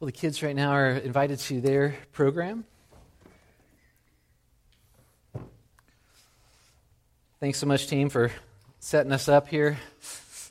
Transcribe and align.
Well, 0.00 0.06
the 0.06 0.12
kids 0.12 0.42
right 0.42 0.56
now 0.56 0.70
are 0.70 0.92
invited 0.92 1.40
to 1.40 1.60
their 1.60 1.94
program. 2.12 2.64
Thanks 7.38 7.58
so 7.58 7.66
much, 7.66 7.86
team, 7.86 8.08
for 8.08 8.32
setting 8.78 9.12
us 9.12 9.28
up 9.28 9.48
here. 9.48 9.78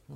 I 0.08 0.14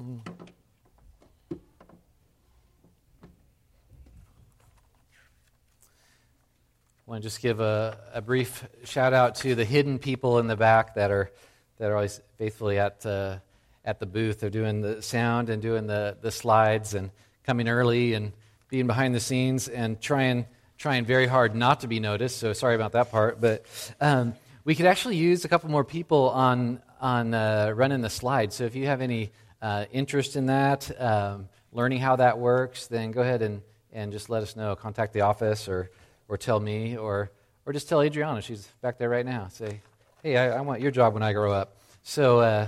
want 7.08 7.24
to 7.24 7.28
just 7.28 7.42
give 7.42 7.60
a, 7.60 7.98
a, 8.14 8.22
brief 8.22 8.68
shout 8.84 9.14
out 9.14 9.34
to 9.38 9.56
the 9.56 9.66
hidden 9.66 9.98
people 9.98 10.38
in 10.38 10.46
the 10.46 10.56
back 10.56 10.94
that 10.94 11.10
are 11.10 11.32
that 11.80 11.90
are 11.90 11.96
always 11.96 12.22
faithfully 12.38 12.78
at 12.78 13.04
uh, 13.04 13.40
at 13.84 14.00
the 14.00 14.06
booth. 14.06 14.42
They're 14.42 14.52
doing 14.52 14.82
the 14.82 15.02
sound 15.02 15.50
and 15.50 15.60
doing 15.60 15.88
the, 15.88 16.18
the 16.22 16.30
slides 16.30 16.94
and 16.94 17.10
coming 17.44 17.68
early 17.68 18.14
and 18.14 18.32
being 18.74 18.88
behind 18.88 19.14
the 19.14 19.20
scenes 19.20 19.68
and 19.68 20.02
trying 20.02 20.48
trying 20.80 21.06
very 21.06 21.28
hard 21.28 21.54
not 21.54 21.82
to 21.82 21.88
be 21.88 22.00
noticed. 22.00 22.40
So 22.40 22.54
sorry 22.54 22.74
about 22.74 22.94
that 22.94 23.12
part, 23.12 23.40
but 23.40 23.68
um, 24.02 24.34
we 24.66 24.74
could 24.74 24.88
actually 24.88 25.16
use 25.16 25.46
a 25.46 25.48
couple 25.48 25.70
more 25.70 25.84
people 25.84 26.32
on 26.32 26.82
on 27.00 27.36
uh, 27.36 27.72
running 27.76 28.02
the 28.02 28.10
slides. 28.10 28.56
So 28.56 28.64
if 28.64 28.76
you 28.76 28.88
have 28.88 29.00
any 29.00 29.32
uh, 29.62 29.86
interest 29.92 30.36
in 30.36 30.48
that, 30.48 30.90
um, 31.00 31.50
learning 31.72 32.00
how 32.00 32.16
that 32.16 32.40
works, 32.40 32.88
then 32.88 33.12
go 33.12 33.22
ahead 33.22 33.44
and, 33.44 33.62
and 33.92 34.12
just 34.12 34.28
let 34.28 34.42
us 34.42 34.56
know. 34.56 34.76
Contact 34.76 35.14
the 35.14 35.22
office 35.22 35.70
or 35.70 35.92
or 36.28 36.36
tell 36.36 36.60
me 36.60 36.98
or 36.98 37.30
or 37.68 37.74
just 37.74 37.88
tell 37.88 38.02
Adriana. 38.02 38.42
She's 38.42 38.66
back 38.82 38.98
there 38.98 39.10
right 39.10 39.26
now. 39.26 39.50
Say, 39.50 39.82
hey, 40.24 40.36
I, 40.36 40.58
I 40.58 40.62
want 40.62 40.82
your 40.82 40.90
job 40.90 41.14
when 41.14 41.22
I 41.22 41.34
grow 41.34 41.54
up. 41.54 41.78
So 42.02 42.40
uh, 42.40 42.68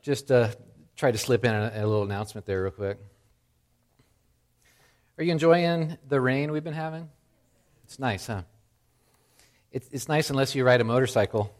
just 0.00 0.32
uh, 0.32 0.48
try 0.96 1.12
to 1.12 1.18
slip 1.18 1.44
in 1.44 1.52
a, 1.52 1.72
a 1.74 1.84
little 1.86 2.04
announcement 2.04 2.46
there 2.46 2.62
real 2.62 2.70
quick. 2.70 3.11
Are 5.18 5.24
you 5.24 5.32
enjoying 5.32 5.98
the 6.08 6.18
rain 6.18 6.52
we've 6.52 6.64
been 6.64 6.72
having? 6.72 7.06
It's 7.84 7.98
nice, 7.98 8.28
huh? 8.28 8.42
It's, 9.70 9.86
it's 9.92 10.08
nice 10.08 10.30
unless 10.30 10.54
you 10.54 10.64
ride 10.64 10.80
a 10.80 10.84
motorcycle. 10.84 11.54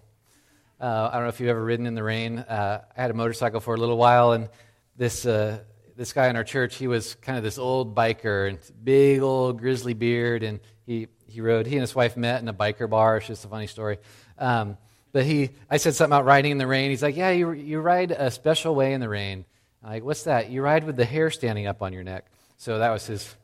Uh, 0.81 1.11
I 1.13 1.17
don't 1.17 1.25
know 1.25 1.29
if 1.29 1.39
you've 1.39 1.51
ever 1.51 1.63
ridden 1.63 1.85
in 1.85 1.95
the 1.95 2.03
rain. 2.03 2.39
Uh, 2.39 2.81
I 2.97 3.01
had 3.01 3.11
a 3.11 3.15
motorcycle 3.15 3.61
for 3.61 3.75
a 3.75 3.77
little 3.77 3.99
while, 3.99 4.33
and 4.33 4.49
this, 4.97 5.27
uh, 5.27 5.59
this 5.99 6.15
guy 6.15 6.29
in 6.29 6.37
our 6.37 6.45
church, 6.45 6.77
he 6.77 6.89
was 6.89 7.15
kind 7.17 7.37
of 7.37 7.45
this 7.45 7.59
old 7.59 7.95
biker 7.95 8.49
and 8.49 8.59
big 8.83 9.21
old 9.21 9.61
grizzly 9.61 9.93
beard, 9.93 10.43
and 10.43 10.59
he, 10.87 11.09
he 11.27 11.43
rode. 11.43 11.67
He 11.67 11.75
and 11.75 11.83
his 11.83 11.95
wife 11.95 12.17
met 12.17 12.41
in 12.41 12.49
a 12.49 12.55
biker 12.55 12.89
bar. 12.89 13.19
It's 13.19 13.27
just 13.27 13.45
a 13.45 13.49
funny 13.49 13.67
story. 13.67 13.99
Um, 14.39 14.79
but 15.13 15.27
he, 15.27 15.51
I 15.71 15.77
said 15.77 15.95
something 15.95 16.11
about 16.11 16.25
riding 16.25 16.53
in 16.53 16.59
the 16.59 16.67
rain. 16.67 16.89
He's 16.89 17.03
like, 17.03 17.17
Yeah, 17.17 17.33
you, 17.33 17.53
you 17.53 17.81
ride 17.81 18.13
a 18.13 18.31
special 18.31 18.75
way 18.75 18.95
in 18.95 19.01
the 19.03 19.11
rain. 19.11 19.45
I'm 19.85 19.91
like, 19.91 20.05
what's 20.05 20.23
that? 20.25 20.49
You 20.49 20.63
ride 20.63 20.85
with 20.85 20.97
the 20.97 21.05
hair 21.05 21.31
standing 21.31 21.67
up 21.67 21.83
on 21.83 21.93
your 21.93 22.03
neck. 22.03 22.25
So 22.57 22.79
that 22.79 22.91
was 22.91 23.07
his 23.07 23.35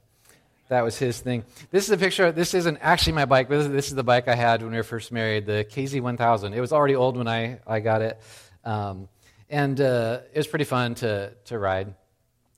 that 0.68 0.82
was 0.82 0.98
his 0.98 1.20
thing. 1.20 1.44
This 1.70 1.84
is 1.84 1.90
a 1.90 1.96
picture. 1.96 2.30
This 2.30 2.54
isn't 2.54 2.78
actually 2.80 3.14
my 3.14 3.24
bike, 3.24 3.48
but 3.48 3.68
this 3.68 3.88
is 3.88 3.94
the 3.94 4.04
bike 4.04 4.28
I 4.28 4.34
had 4.34 4.62
when 4.62 4.70
we 4.70 4.76
were 4.76 4.82
first 4.82 5.10
married, 5.12 5.46
the 5.46 5.66
KZ1000. 5.70 6.54
It 6.54 6.60
was 6.60 6.72
already 6.72 6.94
old 6.94 7.16
when 7.16 7.28
I, 7.28 7.60
I 7.66 7.80
got 7.80 8.02
it. 8.02 8.20
Um, 8.64 9.08
and 9.48 9.80
uh, 9.80 10.20
it 10.32 10.36
was 10.36 10.46
pretty 10.46 10.66
fun 10.66 10.94
to, 10.96 11.32
to 11.46 11.58
ride. 11.58 11.94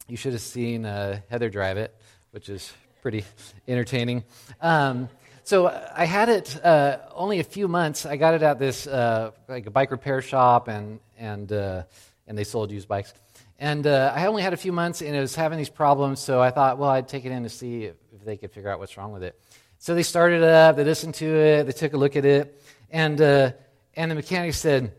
You 0.08 0.16
should 0.16 0.32
have 0.32 0.42
seen 0.42 0.84
uh, 0.84 1.20
Heather 1.30 1.50
drive 1.50 1.76
it, 1.76 1.94
which 2.32 2.48
is 2.48 2.72
pretty 3.00 3.24
entertaining. 3.68 4.24
Um, 4.60 5.08
so 5.44 5.68
I 5.68 6.04
had 6.04 6.28
it 6.28 6.64
uh, 6.64 6.98
only 7.14 7.38
a 7.38 7.44
few 7.44 7.68
months. 7.68 8.06
I 8.06 8.16
got 8.16 8.34
it 8.34 8.42
at 8.42 8.58
this 8.58 8.86
uh, 8.86 9.30
like 9.48 9.66
a 9.66 9.70
bike 9.70 9.90
repair 9.90 10.20
shop, 10.20 10.68
and 10.68 11.00
and 11.18 11.50
uh, 11.52 11.82
and 12.26 12.36
they 12.36 12.44
sold 12.44 12.70
used 12.70 12.88
bikes. 12.88 13.14
And 13.60 13.86
uh, 13.86 14.10
I 14.16 14.24
only 14.24 14.42
had 14.42 14.54
a 14.54 14.56
few 14.56 14.72
months, 14.72 15.02
and 15.02 15.14
it 15.14 15.20
was 15.20 15.34
having 15.34 15.58
these 15.58 15.68
problems. 15.68 16.18
So 16.20 16.40
I 16.40 16.50
thought, 16.50 16.78
well, 16.78 16.88
I'd 16.88 17.06
take 17.06 17.26
it 17.26 17.30
in 17.30 17.42
to 17.42 17.50
see 17.50 17.84
if, 17.84 17.96
they 18.24 18.36
could 18.36 18.52
figure 18.52 18.68
out 18.68 18.78
what's 18.78 18.98
wrong 18.98 19.12
with 19.12 19.22
it. 19.22 19.38
So 19.78 19.94
they 19.94 20.02
started 20.02 20.42
up. 20.42 20.76
They 20.76 20.84
listened 20.84 21.14
to 21.16 21.26
it. 21.26 21.64
They 21.64 21.72
took 21.72 21.94
a 21.94 21.96
look 21.96 22.16
at 22.16 22.26
it, 22.26 22.62
and 22.90 23.18
uh, 23.18 23.52
and 23.94 24.10
the 24.10 24.14
mechanic 24.14 24.52
said, 24.52 24.92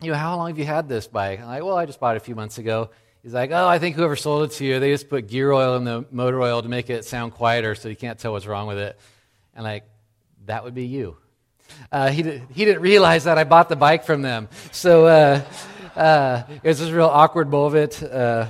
"You 0.00 0.10
know, 0.10 0.16
how 0.16 0.36
long 0.36 0.48
have 0.48 0.58
you 0.58 0.64
had 0.64 0.88
this 0.88 1.06
bike?" 1.06 1.40
I'm 1.40 1.46
like, 1.46 1.62
"Well, 1.62 1.76
I 1.76 1.84
just 1.84 2.00
bought 2.00 2.16
it 2.16 2.22
a 2.22 2.24
few 2.24 2.34
months 2.34 2.56
ago." 2.56 2.90
He's 3.22 3.34
like, 3.34 3.50
"Oh, 3.50 3.68
I 3.68 3.78
think 3.78 3.94
whoever 3.94 4.16
sold 4.16 4.50
it 4.50 4.54
to 4.54 4.64
you, 4.64 4.80
they 4.80 4.90
just 4.90 5.10
put 5.10 5.26
gear 5.26 5.52
oil 5.52 5.76
in 5.76 5.84
the 5.84 6.06
motor 6.10 6.40
oil 6.40 6.62
to 6.62 6.68
make 6.68 6.88
it 6.88 7.04
sound 7.04 7.34
quieter, 7.34 7.74
so 7.74 7.90
you 7.90 7.96
can't 7.96 8.18
tell 8.18 8.32
what's 8.32 8.46
wrong 8.46 8.66
with 8.66 8.78
it." 8.78 8.98
And 9.54 9.64
like, 9.64 9.84
that 10.46 10.64
would 10.64 10.74
be 10.74 10.86
you. 10.86 11.18
Uh, 11.92 12.08
he, 12.08 12.22
did, 12.22 12.42
he 12.52 12.64
didn't 12.64 12.80
realize 12.80 13.24
that 13.24 13.36
I 13.36 13.44
bought 13.44 13.68
the 13.68 13.76
bike 13.76 14.04
from 14.04 14.22
them. 14.22 14.48
So 14.72 15.06
uh, 15.96 16.42
it 16.62 16.68
was 16.68 16.78
this 16.78 16.90
real 16.90 17.06
awkward 17.06 17.50
moment. 17.50 18.02
Uh, 18.02 18.48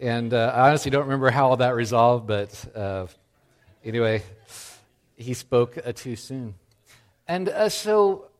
and 0.00 0.32
uh, 0.32 0.52
I 0.54 0.68
honestly 0.68 0.90
don't 0.90 1.04
remember 1.04 1.30
how 1.30 1.50
all 1.50 1.56
that 1.58 1.74
resolved, 1.74 2.26
but 2.26 2.64
uh, 2.74 3.06
anyway, 3.84 4.22
he 5.16 5.34
spoke 5.34 5.78
uh, 5.84 5.92
too 5.92 6.16
soon. 6.16 6.54
And 7.26 7.48
uh, 7.48 7.68
so 7.68 8.30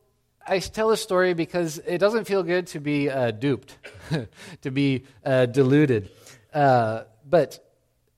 I 0.47 0.59
tell 0.59 0.89
this 0.89 1.01
story 1.01 1.33
because 1.33 1.77
it 1.77 1.99
doesn't 1.99 2.25
feel 2.25 2.43
good 2.43 2.67
to 2.67 2.79
be 2.79 3.09
duped, 3.37 3.77
to 4.61 4.71
be 4.71 5.03
deluded. 5.23 6.09
but 6.51 7.59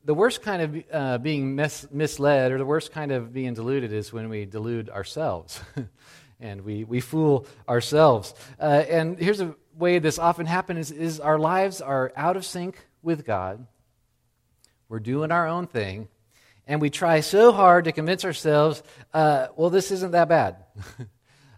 the 0.03 0.13
worst 0.13 0.41
kind 0.41 0.61
of 0.61 0.83
uh, 0.91 1.17
being 1.19 1.55
mis- 1.55 1.87
misled 1.91 2.51
or 2.51 2.57
the 2.57 2.65
worst 2.65 2.91
kind 2.91 3.11
of 3.11 3.33
being 3.33 3.53
deluded 3.53 3.93
is 3.93 4.11
when 4.11 4.29
we 4.29 4.45
delude 4.45 4.89
ourselves 4.89 5.61
and 6.39 6.61
we, 6.61 6.83
we 6.83 6.99
fool 6.99 7.45
ourselves. 7.69 8.33
Uh, 8.59 8.83
and 8.89 9.19
here's 9.19 9.41
a 9.41 9.55
way 9.75 9.99
this 9.99 10.19
often 10.19 10.45
happens 10.45 10.91
is, 10.91 11.19
our 11.19 11.39
lives 11.39 11.81
are 11.81 12.11
out 12.15 12.37
of 12.37 12.45
sync 12.45 12.77
with 13.01 13.25
God. 13.25 13.65
We're 14.89 14.99
doing 14.99 15.31
our 15.31 15.47
own 15.47 15.67
thing. 15.67 16.07
And 16.67 16.79
we 16.79 16.89
try 16.89 17.21
so 17.21 17.51
hard 17.51 17.85
to 17.85 17.91
convince 17.91 18.23
ourselves, 18.23 18.83
uh, 19.13 19.47
well, 19.55 19.69
this 19.69 19.91
isn't 19.91 20.11
that 20.11 20.29
bad. 20.29 20.57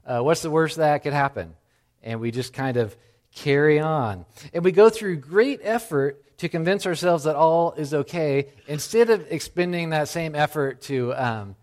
Uh, 0.05 0.19
what's 0.19 0.41
the 0.41 0.49
worst 0.49 0.75
that 0.75 1.01
could 1.01 1.13
happen? 1.13 1.53
And 2.01 2.19
we 2.19 2.31
just 2.31 2.51
kind 2.51 2.75
of 2.75 2.93
carry 3.33 3.79
on. 3.79 4.25
And 4.53 4.63
we 4.63 4.73
go 4.73 4.89
through 4.89 5.15
great 5.17 5.61
effort 5.63 6.37
to 6.39 6.49
convince 6.49 6.85
ourselves 6.85 7.23
that 7.23 7.37
all 7.37 7.71
is 7.73 7.93
okay 7.93 8.49
instead 8.67 9.09
of 9.09 9.25
expending 9.31 9.91
that 9.91 10.09
same 10.09 10.35
effort 10.35 10.81
to, 10.81 11.13
um, 11.15 11.55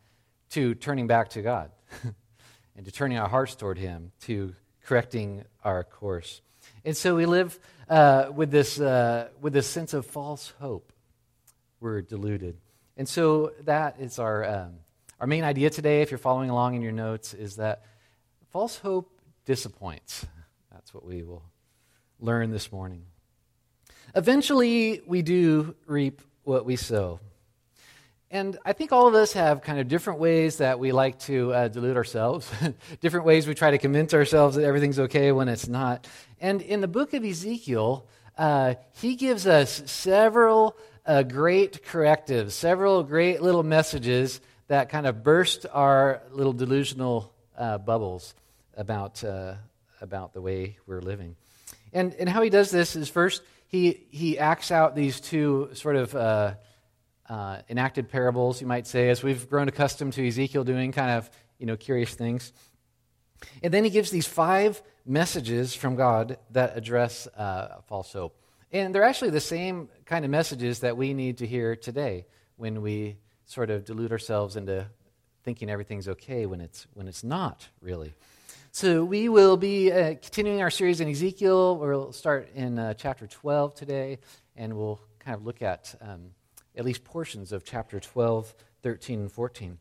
to 0.50 0.74
turning 0.74 1.06
back 1.06 1.28
to 1.30 1.42
God 1.42 1.70
and 2.76 2.86
to 2.86 2.90
turning 2.90 3.18
our 3.18 3.28
hearts 3.28 3.54
toward 3.56 3.76
Him, 3.76 4.12
to 4.22 4.54
correcting 4.84 5.44
our 5.64 5.84
course. 5.84 6.40
And 6.84 6.96
so 6.96 7.16
we 7.16 7.26
live 7.26 7.58
uh, 7.88 8.30
with, 8.34 8.50
this, 8.50 8.80
uh, 8.80 9.28
with 9.40 9.52
this 9.52 9.66
sense 9.66 9.94
of 9.94 10.06
false 10.06 10.52
hope. 10.60 10.92
We're 11.80 12.02
deluded. 12.02 12.56
And 12.96 13.08
so 13.08 13.52
that 13.64 13.96
is 13.98 14.18
our, 14.18 14.44
um, 14.44 14.74
our 15.18 15.26
main 15.26 15.44
idea 15.44 15.70
today, 15.70 16.02
if 16.02 16.10
you're 16.10 16.18
following 16.18 16.50
along 16.50 16.74
in 16.74 16.82
your 16.82 16.92
notes, 16.92 17.34
is 17.34 17.56
that 17.56 17.84
false 18.50 18.78
hope 18.78 19.20
disappoints. 19.44 20.26
That's 20.72 20.92
what 20.92 21.04
we 21.04 21.22
will 21.22 21.42
learn 22.18 22.50
this 22.50 22.70
morning. 22.70 23.04
Eventually, 24.14 25.00
we 25.06 25.22
do 25.22 25.74
reap 25.86 26.20
what 26.42 26.64
we 26.64 26.76
sow. 26.76 27.20
And 28.32 28.58
I 28.64 28.74
think 28.74 28.92
all 28.92 29.08
of 29.08 29.14
us 29.14 29.32
have 29.32 29.60
kind 29.60 29.80
of 29.80 29.88
different 29.88 30.20
ways 30.20 30.58
that 30.58 30.78
we 30.78 30.92
like 30.92 31.18
to 31.20 31.52
uh, 31.52 31.68
delude 31.68 31.96
ourselves, 31.96 32.48
different 33.00 33.26
ways 33.26 33.48
we 33.48 33.54
try 33.54 33.72
to 33.72 33.78
convince 33.78 34.14
ourselves 34.14 34.54
that 34.54 34.62
everything's 34.62 35.00
okay 35.00 35.32
when 35.32 35.48
it's 35.48 35.66
not. 35.66 36.06
And 36.40 36.62
in 36.62 36.80
the 36.80 36.86
book 36.86 37.12
of 37.12 37.24
Ezekiel, 37.24 38.06
uh, 38.38 38.74
he 38.92 39.16
gives 39.16 39.48
us 39.48 39.82
several 39.90 40.76
uh, 41.04 41.24
great 41.24 41.84
correctives, 41.84 42.54
several 42.54 43.02
great 43.02 43.42
little 43.42 43.64
messages 43.64 44.40
that 44.68 44.90
kind 44.90 45.08
of 45.08 45.24
burst 45.24 45.66
our 45.72 46.22
little 46.30 46.52
delusional 46.52 47.34
uh, 47.58 47.78
bubbles 47.78 48.36
about, 48.76 49.24
uh, 49.24 49.54
about 50.00 50.34
the 50.34 50.40
way 50.40 50.78
we're 50.86 51.00
living. 51.00 51.34
And, 51.92 52.14
and 52.14 52.28
how 52.28 52.42
he 52.42 52.50
does 52.50 52.70
this 52.70 52.94
is 52.94 53.08
first, 53.08 53.42
he, 53.66 54.06
he 54.10 54.38
acts 54.38 54.70
out 54.70 54.94
these 54.94 55.20
two 55.20 55.70
sort 55.72 55.96
of 55.96 56.56
uh, 57.30 57.62
enacted 57.68 58.08
parables, 58.08 58.60
you 58.60 58.66
might 58.66 58.88
say, 58.88 59.08
as 59.08 59.22
we've 59.22 59.48
grown 59.48 59.68
accustomed 59.68 60.12
to 60.14 60.26
Ezekiel 60.26 60.64
doing 60.64 60.90
kind 60.90 61.12
of, 61.12 61.30
you 61.58 61.66
know, 61.66 61.76
curious 61.76 62.12
things. 62.12 62.52
And 63.62 63.72
then 63.72 63.84
he 63.84 63.90
gives 63.90 64.10
these 64.10 64.26
five 64.26 64.82
messages 65.06 65.72
from 65.72 65.94
God 65.94 66.38
that 66.50 66.76
address 66.76 67.28
uh, 67.28 67.80
false 67.86 68.12
hope. 68.12 68.36
And 68.72 68.92
they're 68.92 69.04
actually 69.04 69.30
the 69.30 69.40
same 69.40 69.88
kind 70.06 70.24
of 70.24 70.30
messages 70.30 70.80
that 70.80 70.96
we 70.96 71.14
need 71.14 71.38
to 71.38 71.46
hear 71.46 71.76
today 71.76 72.26
when 72.56 72.82
we 72.82 73.16
sort 73.46 73.70
of 73.70 73.84
delude 73.84 74.10
ourselves 74.10 74.56
into 74.56 74.86
thinking 75.44 75.70
everything's 75.70 76.08
okay 76.08 76.46
when 76.46 76.60
it's, 76.60 76.88
when 76.94 77.06
it's 77.06 77.22
not, 77.22 77.68
really. 77.80 78.12
So 78.72 79.04
we 79.04 79.28
will 79.28 79.56
be 79.56 79.92
uh, 79.92 80.14
continuing 80.20 80.62
our 80.62 80.70
series 80.70 81.00
in 81.00 81.08
Ezekiel. 81.08 81.76
We'll 81.76 82.12
start 82.12 82.50
in 82.56 82.78
uh, 82.78 82.94
chapter 82.94 83.28
12 83.28 83.74
today, 83.76 84.18
and 84.56 84.76
we'll 84.76 85.00
kind 85.20 85.36
of 85.36 85.44
look 85.44 85.62
at 85.62 85.94
um, 86.00 86.30
at 86.80 86.86
least 86.86 87.04
portions 87.04 87.52
of 87.52 87.62
chapter 87.62 88.00
12, 88.00 88.54
13, 88.82 89.20
and 89.20 89.30
14. 89.30 89.76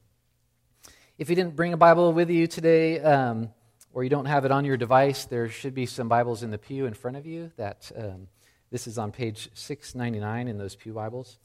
If 1.18 1.30
you 1.30 1.36
didn't 1.38 1.56
bring 1.56 1.72
a 1.72 1.78
Bible 1.78 2.12
with 2.12 2.30
you 2.30 2.46
today, 2.46 3.00
um, 3.00 3.51
or 3.94 4.04
you 4.04 4.10
don't 4.10 4.25
have 4.25 4.44
it 4.44 4.51
on 4.51 4.66
your 4.66 4.75
device, 4.75 5.24
there 5.24 5.48
should 5.48 5.74
be 5.74 5.86
some 5.86 6.10
Bibles 6.10 6.44
in 6.44 6.51
the 6.51 6.57
pew 6.57 6.88
in 6.88 6.94
front 6.94 7.16
of 7.16 7.25
you. 7.25 7.54
That 7.56 7.90
um, 7.96 8.28
this 8.69 8.86
is 8.86 8.98
on 8.98 9.13
page 9.13 9.50
699 9.54 10.50
in 10.50 10.57
those 10.57 10.75
pew 10.75 10.92
Bibles. 10.92 11.38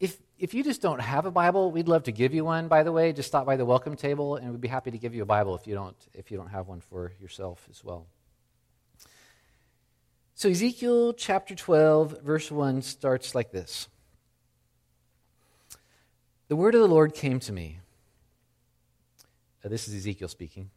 if, 0.00 0.18
if 0.38 0.52
you 0.52 0.62
just 0.62 0.82
don't 0.82 1.00
have 1.00 1.24
a 1.24 1.30
Bible, 1.30 1.72
we'd 1.72 1.88
love 1.88 2.02
to 2.02 2.12
give 2.12 2.34
you 2.34 2.44
one, 2.44 2.68
by 2.68 2.82
the 2.82 2.92
way. 2.92 3.14
Just 3.14 3.28
stop 3.28 3.46
by 3.46 3.56
the 3.56 3.64
welcome 3.64 3.96
table, 3.96 4.36
and 4.36 4.50
we'd 4.50 4.60
be 4.60 4.68
happy 4.68 4.90
to 4.90 4.98
give 4.98 5.14
you 5.14 5.22
a 5.22 5.26
Bible 5.26 5.54
if 5.54 5.66
you 5.66 5.74
don't, 5.74 5.96
if 6.12 6.30
you 6.30 6.36
don't 6.36 6.50
have 6.50 6.68
one 6.68 6.82
for 6.82 7.14
yourself 7.18 7.66
as 7.70 7.82
well. 7.82 8.06
So, 10.34 10.50
Ezekiel 10.50 11.14
chapter 11.14 11.54
12, 11.54 12.20
verse 12.20 12.50
1 12.50 12.82
starts 12.82 13.34
like 13.34 13.50
this 13.50 13.88
The 16.50 16.56
word 16.56 16.74
of 16.74 16.80
the 16.80 16.88
Lord 16.88 17.14
came 17.14 17.38
to 17.38 17.52
me. 17.52 17.78
Uh, 19.64 19.68
this 19.68 19.86
is 19.86 19.94
Ezekiel 19.94 20.26
speaking. 20.26 20.68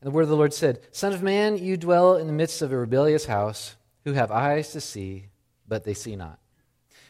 And 0.00 0.06
the 0.06 0.12
word 0.12 0.22
of 0.22 0.28
the 0.28 0.36
Lord 0.36 0.54
said, 0.54 0.78
Son 0.92 1.12
of 1.12 1.24
man, 1.24 1.58
you 1.58 1.76
dwell 1.76 2.14
in 2.14 2.28
the 2.28 2.32
midst 2.32 2.62
of 2.62 2.70
a 2.70 2.76
rebellious 2.76 3.24
house, 3.24 3.74
who 4.04 4.12
have 4.12 4.30
eyes 4.30 4.70
to 4.74 4.80
see, 4.80 5.26
but 5.66 5.82
they 5.82 5.92
see 5.92 6.14
not, 6.14 6.38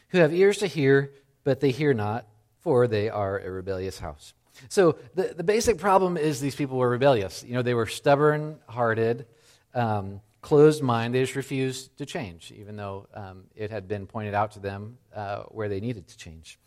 who 0.07 0.17
have 0.17 0.33
ears 0.33 0.57
to 0.57 0.65
hear, 0.65 1.13
but 1.43 1.59
they 1.59 1.69
hear 1.69 1.93
not, 1.93 2.25
for 2.61 2.87
they 2.87 3.11
are 3.11 3.37
a 3.37 3.51
rebellious 3.51 3.99
house. 3.99 4.33
So 4.69 4.97
the, 5.13 5.35
the 5.37 5.43
basic 5.43 5.77
problem 5.77 6.17
is 6.17 6.41
these 6.41 6.55
people 6.55 6.79
were 6.79 6.89
rebellious. 6.89 7.43
You 7.43 7.53
know, 7.53 7.61
they 7.61 7.75
were 7.75 7.85
stubborn 7.85 8.57
hearted, 8.67 9.27
um, 9.75 10.19
closed 10.41 10.81
mind. 10.81 11.13
They 11.13 11.21
just 11.21 11.35
refused 11.35 11.95
to 11.99 12.07
change, 12.07 12.51
even 12.57 12.75
though 12.75 13.07
um, 13.13 13.43
it 13.55 13.69
had 13.69 13.87
been 13.87 14.07
pointed 14.07 14.33
out 14.33 14.53
to 14.53 14.59
them 14.59 14.97
uh, 15.15 15.43
where 15.43 15.69
they 15.69 15.79
needed 15.79 16.07
to 16.07 16.17
change. 16.17 16.57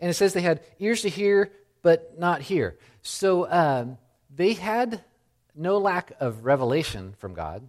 And 0.00 0.10
it 0.10 0.14
says 0.14 0.32
they 0.32 0.40
had 0.40 0.60
ears 0.78 1.02
to 1.02 1.08
hear, 1.08 1.52
but 1.82 2.18
not 2.18 2.40
hear. 2.40 2.78
So 3.02 3.50
um, 3.50 3.98
they 4.34 4.52
had 4.52 5.02
no 5.54 5.78
lack 5.78 6.12
of 6.20 6.44
revelation 6.44 7.14
from 7.18 7.34
God, 7.34 7.68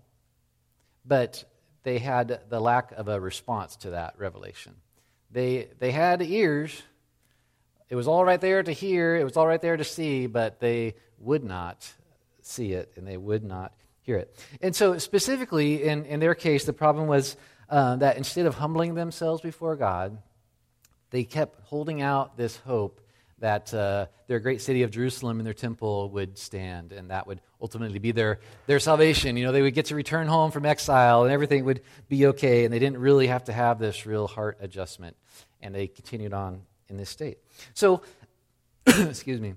but 1.05 1.43
they 1.83 1.97
had 1.97 2.41
the 2.49 2.59
lack 2.59 2.91
of 2.91 3.07
a 3.07 3.19
response 3.19 3.75
to 3.77 3.91
that 3.91 4.15
revelation. 4.17 4.75
They, 5.31 5.69
they 5.79 5.91
had 5.91 6.21
ears. 6.21 6.81
It 7.89 7.95
was 7.95 8.07
all 8.07 8.23
right 8.23 8.39
there 8.39 8.61
to 8.61 8.71
hear, 8.71 9.15
it 9.15 9.23
was 9.23 9.37
all 9.37 9.47
right 9.47 9.61
there 9.61 9.77
to 9.77 9.83
see, 9.83 10.27
but 10.27 10.59
they 10.59 10.95
would 11.17 11.43
not 11.43 11.91
see 12.41 12.73
it 12.73 12.91
and 12.95 13.07
they 13.07 13.17
would 13.17 13.43
not 13.43 13.73
hear 14.01 14.17
it. 14.17 14.35
And 14.61 14.75
so, 14.75 14.97
specifically, 14.97 15.83
in, 15.83 16.05
in 16.05 16.19
their 16.19 16.35
case, 16.35 16.65
the 16.65 16.73
problem 16.73 17.07
was 17.07 17.37
uh, 17.69 17.95
that 17.97 18.17
instead 18.17 18.45
of 18.45 18.55
humbling 18.55 18.95
themselves 18.95 19.41
before 19.41 19.75
God, 19.75 20.17
they 21.11 21.23
kept 21.23 21.61
holding 21.65 22.01
out 22.01 22.37
this 22.37 22.57
hope 22.57 23.01
that 23.39 23.73
uh, 23.73 24.07
their 24.27 24.39
great 24.39 24.61
city 24.61 24.83
of 24.83 24.91
Jerusalem 24.91 25.39
and 25.39 25.47
their 25.47 25.53
temple 25.53 26.09
would 26.11 26.37
stand, 26.37 26.91
and 26.91 27.09
that 27.09 27.25
would 27.25 27.41
ultimately 27.61 27.99
be 27.99 28.11
their, 28.11 28.39
their 28.67 28.79
salvation. 28.79 29.37
You 29.37 29.45
know, 29.45 29.51
they 29.51 29.61
would 29.61 29.73
get 29.73 29.85
to 29.87 29.95
return 29.95 30.27
home 30.27 30.51
from 30.51 30.65
exile, 30.65 31.23
and 31.23 31.31
everything 31.31 31.65
would 31.65 31.81
be 32.07 32.27
okay, 32.27 32.65
and 32.65 32.73
they 32.73 32.79
didn't 32.79 32.99
really 32.99 33.27
have 33.27 33.45
to 33.45 33.53
have 33.53 33.79
this 33.79 34.05
real 34.05 34.27
heart 34.27 34.57
adjustment. 34.61 35.15
And 35.61 35.73
they 35.73 35.87
continued 35.87 36.33
on 36.33 36.61
in 36.89 36.97
this 36.97 37.09
state. 37.09 37.37
So, 37.73 38.01
excuse 38.87 39.39
me. 39.39 39.55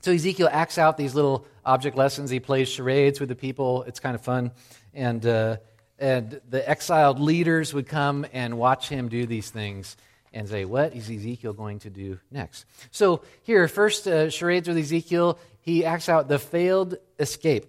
So 0.00 0.12
Ezekiel 0.12 0.48
acts 0.50 0.78
out 0.78 0.96
these 0.96 1.14
little 1.14 1.44
object 1.64 1.96
lessons. 1.96 2.30
He 2.30 2.38
plays 2.38 2.68
charades 2.68 3.18
with 3.18 3.28
the 3.28 3.34
people. 3.34 3.82
It's 3.82 3.98
kind 3.98 4.14
of 4.14 4.20
fun. 4.20 4.52
And, 4.94 5.26
uh, 5.26 5.56
and 5.98 6.40
the 6.48 6.68
exiled 6.68 7.18
leaders 7.18 7.74
would 7.74 7.88
come 7.88 8.24
and 8.32 8.58
watch 8.58 8.88
him 8.88 9.08
do 9.08 9.26
these 9.26 9.50
things 9.50 9.96
and 10.32 10.48
say, 10.48 10.64
What 10.64 10.94
is 10.94 11.10
Ezekiel 11.10 11.52
going 11.52 11.80
to 11.80 11.90
do 11.90 12.18
next? 12.30 12.64
So, 12.90 13.22
here, 13.42 13.66
first 13.68 14.06
uh, 14.06 14.30
charades 14.30 14.68
with 14.68 14.78
Ezekiel, 14.78 15.38
he 15.60 15.84
acts 15.84 16.08
out 16.08 16.28
the 16.28 16.38
failed 16.38 16.96
escape. 17.18 17.66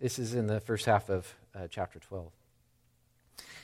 This 0.00 0.18
is 0.18 0.34
in 0.34 0.46
the 0.46 0.60
first 0.60 0.86
half 0.86 1.08
of 1.08 1.32
uh, 1.54 1.68
chapter 1.70 1.98
12. 1.98 2.30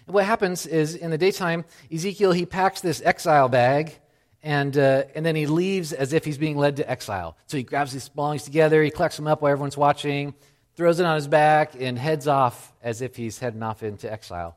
And 0.06 0.14
what 0.14 0.24
happens 0.24 0.66
is 0.66 0.94
in 0.94 1.10
the 1.10 1.18
daytime, 1.18 1.64
Ezekiel, 1.92 2.32
he 2.32 2.46
packs 2.46 2.80
this 2.80 3.02
exile 3.04 3.48
bag 3.48 3.98
and, 4.42 4.76
uh, 4.76 5.04
and 5.14 5.24
then 5.24 5.36
he 5.36 5.46
leaves 5.46 5.92
as 5.92 6.12
if 6.12 6.24
he's 6.24 6.38
being 6.38 6.56
led 6.56 6.76
to 6.76 6.90
exile. 6.90 7.36
So 7.46 7.56
he 7.56 7.62
grabs 7.62 7.92
his 7.92 8.08
belongings 8.08 8.42
together, 8.42 8.82
he 8.82 8.90
collects 8.90 9.16
them 9.16 9.26
up 9.26 9.42
while 9.42 9.52
everyone's 9.52 9.76
watching, 9.76 10.34
throws 10.74 10.98
it 10.98 11.06
on 11.06 11.14
his 11.14 11.28
back, 11.28 11.74
and 11.78 11.98
heads 11.98 12.26
off 12.26 12.72
as 12.82 13.02
if 13.02 13.14
he's 13.14 13.38
heading 13.38 13.62
off 13.62 13.82
into 13.82 14.10
exile. 14.10 14.56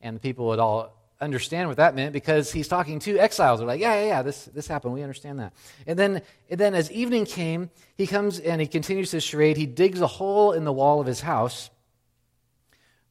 And 0.00 0.16
the 0.16 0.20
people 0.20 0.46
would 0.48 0.60
all 0.60 0.92
understand 1.20 1.68
what 1.68 1.78
that 1.78 1.94
meant 1.94 2.12
because 2.12 2.52
he's 2.52 2.68
talking 2.68 2.98
to 3.00 3.18
exiles. 3.18 3.60
They're 3.60 3.66
like, 3.66 3.80
yeah, 3.80 3.94
yeah, 4.00 4.06
yeah, 4.06 4.22
this, 4.22 4.44
this 4.46 4.66
happened. 4.66 4.94
We 4.94 5.02
understand 5.02 5.38
that. 5.38 5.52
And 5.86 5.98
then, 5.98 6.22
and 6.50 6.60
then 6.60 6.74
as 6.74 6.90
evening 6.92 7.24
came, 7.24 7.70
he 7.96 8.06
comes 8.06 8.38
and 8.38 8.60
he 8.60 8.66
continues 8.66 9.10
his 9.10 9.24
charade. 9.24 9.56
He 9.56 9.66
digs 9.66 10.00
a 10.00 10.06
hole 10.06 10.52
in 10.52 10.64
the 10.64 10.72
wall 10.72 11.00
of 11.00 11.06
his 11.06 11.20
house, 11.20 11.70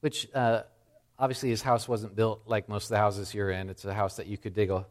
which 0.01 0.27
uh, 0.35 0.63
obviously 1.17 1.49
his 1.49 1.63
house 1.63 1.87
wasn't 1.87 2.15
built 2.15 2.43
like 2.45 2.69
most 2.69 2.85
of 2.85 2.89
the 2.89 2.97
houses 2.97 3.33
you're 3.33 3.49
in. 3.49 3.69
It's 3.69 3.85
a 3.85 3.93
house 3.93 4.17
that 4.17 4.27
you 4.27 4.37
could 4.37 4.53
dig 4.53 4.69
a, 4.69 4.85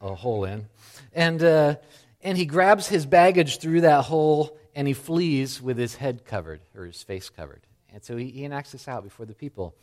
a 0.00 0.14
hole 0.14 0.44
in. 0.44 0.68
And, 1.12 1.42
uh, 1.42 1.76
and 2.22 2.38
he 2.38 2.46
grabs 2.46 2.86
his 2.86 3.06
baggage 3.06 3.58
through 3.58 3.80
that 3.80 4.04
hole 4.04 4.56
and 4.76 4.86
he 4.86 4.94
flees 4.94 5.60
with 5.60 5.76
his 5.78 5.96
head 5.96 6.24
covered 6.24 6.60
or 6.76 6.84
his 6.84 7.02
face 7.02 7.28
covered. 7.28 7.62
And 7.92 8.04
so 8.04 8.16
he, 8.16 8.30
he 8.30 8.44
enacts 8.44 8.70
this 8.70 8.86
out 8.86 9.02
before 9.02 9.26
the 9.26 9.34
people. 9.34 9.74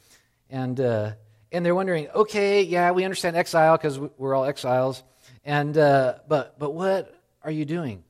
And, 0.50 0.79
uh, 0.79 1.11
and 1.51 1.65
they're 1.65 1.75
wondering, 1.75 2.09
okay, 2.09 2.61
yeah, 2.61 2.91
we 2.91 3.03
understand 3.03 3.35
exile 3.35 3.77
because 3.77 3.99
we're 4.17 4.35
all 4.35 4.45
exiles, 4.45 5.03
and 5.45 5.77
uh, 5.77 6.15
but 6.27 6.59
but 6.59 6.73
what 6.73 7.13
are 7.41 7.51
you 7.51 7.65
doing? 7.65 8.03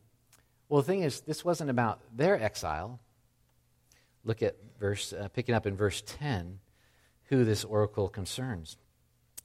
Well, 0.69 0.81
the 0.81 0.87
thing 0.87 1.03
is, 1.03 1.21
this 1.21 1.45
wasn't 1.45 1.69
about 1.69 2.01
their 2.15 2.41
exile. 2.41 2.99
Look 4.23 4.41
at 4.41 4.55
verse, 4.79 5.13
uh, 5.13 5.29
picking 5.29 5.55
up 5.55 5.65
in 5.65 5.77
verse 5.77 6.03
ten, 6.05 6.59
who 7.25 7.45
this 7.45 7.63
oracle 7.63 8.09
concerns. 8.09 8.77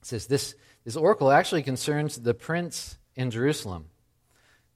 It 0.01 0.07
says 0.07 0.27
this 0.27 0.55
this 0.83 0.95
oracle 0.95 1.31
actually 1.31 1.63
concerns 1.63 2.17
the 2.17 2.33
prince 2.33 2.97
in 3.15 3.31
Jerusalem. 3.31 3.85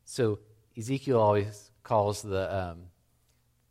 So 0.05 0.39
Ezekiel 0.77 1.19
always 1.19 1.71
calls 1.83 2.21
the 2.21 2.55
um, 2.55 2.83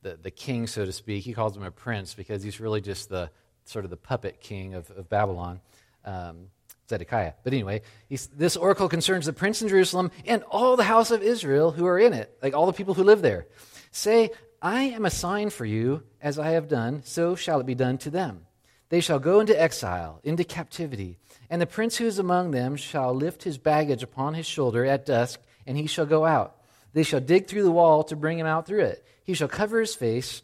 the, 0.02 0.18
the 0.22 0.30
king, 0.30 0.66
so 0.66 0.84
to 0.84 0.92
speak, 0.92 1.24
he 1.24 1.32
calls 1.32 1.56
him 1.56 1.62
a 1.62 1.70
prince 1.70 2.14
because 2.14 2.42
he's 2.42 2.60
really 2.60 2.80
just 2.80 3.08
the 3.08 3.30
sort 3.68 3.84
of 3.84 3.90
the 3.90 3.96
puppet 3.96 4.40
king 4.40 4.74
of, 4.74 4.90
of 4.90 5.08
Babylon, 5.08 5.60
um, 6.04 6.48
Zedekiah. 6.88 7.32
But 7.42 7.52
anyway, 7.52 7.82
this 8.08 8.56
oracle 8.56 8.88
concerns 8.88 9.26
the 9.26 9.32
prince 9.32 9.62
in 9.62 9.68
Jerusalem 9.68 10.10
and 10.24 10.42
all 10.44 10.76
the 10.76 10.84
house 10.84 11.10
of 11.10 11.22
Israel 11.22 11.72
who 11.72 11.86
are 11.86 11.98
in 11.98 12.12
it, 12.12 12.36
like 12.42 12.54
all 12.54 12.66
the 12.66 12.72
people 12.72 12.94
who 12.94 13.02
live 13.02 13.22
there. 13.22 13.46
Say, 13.90 14.30
I 14.62 14.82
am 14.84 15.04
a 15.04 15.10
sign 15.10 15.50
for 15.50 15.64
you, 15.64 16.02
as 16.20 16.38
I 16.38 16.50
have 16.50 16.68
done, 16.68 17.02
so 17.04 17.34
shall 17.34 17.60
it 17.60 17.66
be 17.66 17.74
done 17.74 17.98
to 17.98 18.10
them. 18.10 18.46
They 18.88 19.00
shall 19.00 19.18
go 19.18 19.40
into 19.40 19.60
exile, 19.60 20.20
into 20.22 20.44
captivity, 20.44 21.18
and 21.50 21.60
the 21.60 21.66
prince 21.66 21.96
who 21.96 22.06
is 22.06 22.18
among 22.18 22.52
them 22.52 22.76
shall 22.76 23.14
lift 23.14 23.42
his 23.42 23.58
baggage 23.58 24.02
upon 24.02 24.34
his 24.34 24.46
shoulder 24.46 24.84
at 24.84 25.06
dusk, 25.06 25.40
and 25.66 25.76
he 25.76 25.86
shall 25.86 26.06
go 26.06 26.24
out. 26.24 26.56
They 26.92 27.02
shall 27.02 27.20
dig 27.20 27.46
through 27.46 27.64
the 27.64 27.70
wall 27.70 28.04
to 28.04 28.16
bring 28.16 28.38
him 28.38 28.46
out 28.46 28.66
through 28.66 28.84
it. 28.84 29.04
He 29.24 29.34
shall 29.34 29.48
cover 29.48 29.80
his 29.80 29.94
face, 29.94 30.42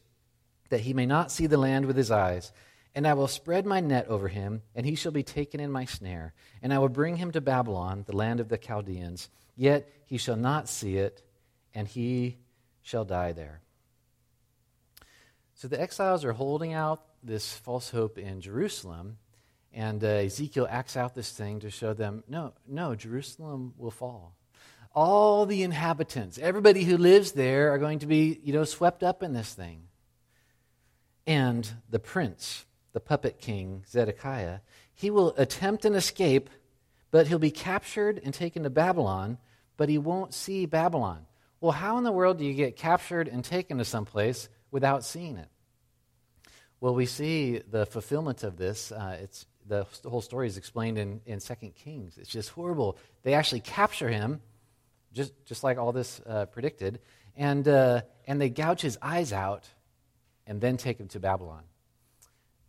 that 0.70 0.80
he 0.80 0.92
may 0.92 1.06
not 1.06 1.30
see 1.30 1.46
the 1.46 1.56
land 1.56 1.86
with 1.86 1.96
his 1.96 2.10
eyes 2.10 2.52
and 2.94 3.06
I 3.06 3.14
will 3.14 3.28
spread 3.28 3.64
my 3.64 3.80
net 3.80 4.06
over 4.08 4.28
him, 4.28 4.62
and 4.74 4.84
he 4.84 4.94
shall 4.94 5.12
be 5.12 5.22
taken 5.22 5.60
in 5.60 5.70
my 5.70 5.84
snare. 5.86 6.34
And 6.62 6.72
I 6.72 6.78
will 6.78 6.88
bring 6.88 7.16
him 7.16 7.30
to 7.32 7.40
Babylon, 7.40 8.04
the 8.06 8.16
land 8.16 8.40
of 8.40 8.48
the 8.48 8.58
Chaldeans. 8.58 9.30
Yet 9.56 9.88
he 10.04 10.18
shall 10.18 10.36
not 10.36 10.68
see 10.68 10.96
it, 10.96 11.22
and 11.74 11.88
he 11.88 12.38
shall 12.82 13.04
die 13.04 13.32
there. 13.32 13.60
So 15.54 15.68
the 15.68 15.80
exiles 15.80 16.24
are 16.24 16.32
holding 16.32 16.72
out 16.72 17.02
this 17.22 17.52
false 17.54 17.90
hope 17.90 18.18
in 18.18 18.40
Jerusalem, 18.40 19.18
and 19.72 20.02
uh, 20.02 20.08
Ezekiel 20.08 20.66
acts 20.68 20.96
out 20.96 21.14
this 21.14 21.30
thing 21.30 21.60
to 21.60 21.70
show 21.70 21.94
them 21.94 22.24
no, 22.28 22.52
no, 22.66 22.94
Jerusalem 22.94 23.72
will 23.78 23.90
fall. 23.90 24.34
All 24.94 25.46
the 25.46 25.62
inhabitants, 25.62 26.38
everybody 26.38 26.84
who 26.84 26.98
lives 26.98 27.32
there, 27.32 27.72
are 27.72 27.78
going 27.78 28.00
to 28.00 28.06
be, 28.06 28.38
you 28.42 28.52
know, 28.52 28.64
swept 28.64 29.02
up 29.02 29.22
in 29.22 29.32
this 29.32 29.54
thing. 29.54 29.84
And 31.26 31.66
the 31.88 32.00
prince, 32.00 32.66
the 32.92 33.00
puppet 33.00 33.38
king, 33.40 33.84
Zedekiah, 33.88 34.60
he 34.94 35.10
will 35.10 35.34
attempt 35.36 35.84
an 35.84 35.94
escape, 35.94 36.50
but 37.10 37.26
he'll 37.26 37.38
be 37.38 37.50
captured 37.50 38.20
and 38.22 38.32
taken 38.32 38.62
to 38.62 38.70
Babylon, 38.70 39.38
but 39.76 39.88
he 39.88 39.98
won't 39.98 40.34
see 40.34 40.66
Babylon. 40.66 41.26
Well, 41.60 41.72
how 41.72 41.98
in 41.98 42.04
the 42.04 42.12
world 42.12 42.38
do 42.38 42.44
you 42.44 42.54
get 42.54 42.76
captured 42.76 43.28
and 43.28 43.44
taken 43.44 43.78
to 43.78 43.84
someplace 43.84 44.48
without 44.70 45.04
seeing 45.04 45.36
it? 45.36 45.48
Well, 46.80 46.94
we 46.94 47.06
see 47.06 47.58
the 47.58 47.86
fulfillment 47.86 48.42
of 48.42 48.56
this. 48.56 48.92
Uh, 48.92 49.18
it's, 49.20 49.46
the, 49.66 49.86
whole 50.04 50.20
story 50.20 50.48
is 50.48 50.56
explained 50.56 50.98
in, 50.98 51.20
in 51.24 51.38
2 51.38 51.54
Kings. 51.76 52.18
It's 52.18 52.28
just 52.28 52.50
horrible. 52.50 52.98
They 53.22 53.34
actually 53.34 53.60
capture 53.60 54.08
him, 54.08 54.40
just, 55.12 55.32
just 55.46 55.62
like 55.62 55.78
all 55.78 55.92
this 55.92 56.20
uh, 56.26 56.46
predicted, 56.46 56.98
and, 57.36 57.66
uh, 57.66 58.02
and 58.26 58.40
they 58.40 58.50
gouge 58.50 58.80
his 58.80 58.98
eyes 59.00 59.32
out 59.32 59.68
and 60.46 60.60
then 60.60 60.76
take 60.76 60.98
him 60.98 61.08
to 61.08 61.20
Babylon 61.20 61.62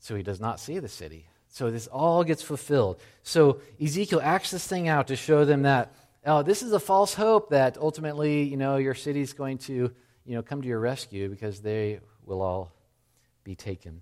so 0.03 0.15
he 0.15 0.21
does 0.21 0.41
not 0.41 0.59
see 0.59 0.79
the 0.79 0.89
city. 0.89 1.25
So 1.47 1.71
this 1.71 1.87
all 1.87 2.25
gets 2.25 2.43
fulfilled. 2.43 2.99
So 3.23 3.61
Ezekiel 3.81 4.19
acts 4.21 4.51
this 4.51 4.67
thing 4.67 4.89
out 4.89 5.07
to 5.07 5.15
show 5.15 5.45
them 5.45 5.61
that, 5.61 5.93
oh, 6.25 6.43
this 6.43 6.61
is 6.61 6.73
a 6.73 6.79
false 6.79 7.13
hope 7.13 7.51
that 7.51 7.77
ultimately, 7.77 8.43
you 8.43 8.57
know, 8.57 8.75
your 8.75 8.95
city's 8.95 9.31
going 9.31 9.59
to, 9.59 9.93
you 10.25 10.35
know, 10.35 10.41
come 10.41 10.61
to 10.61 10.67
your 10.67 10.81
rescue 10.81 11.29
because 11.29 11.61
they 11.61 12.01
will 12.25 12.41
all 12.41 12.73
be 13.45 13.55
taken. 13.55 14.01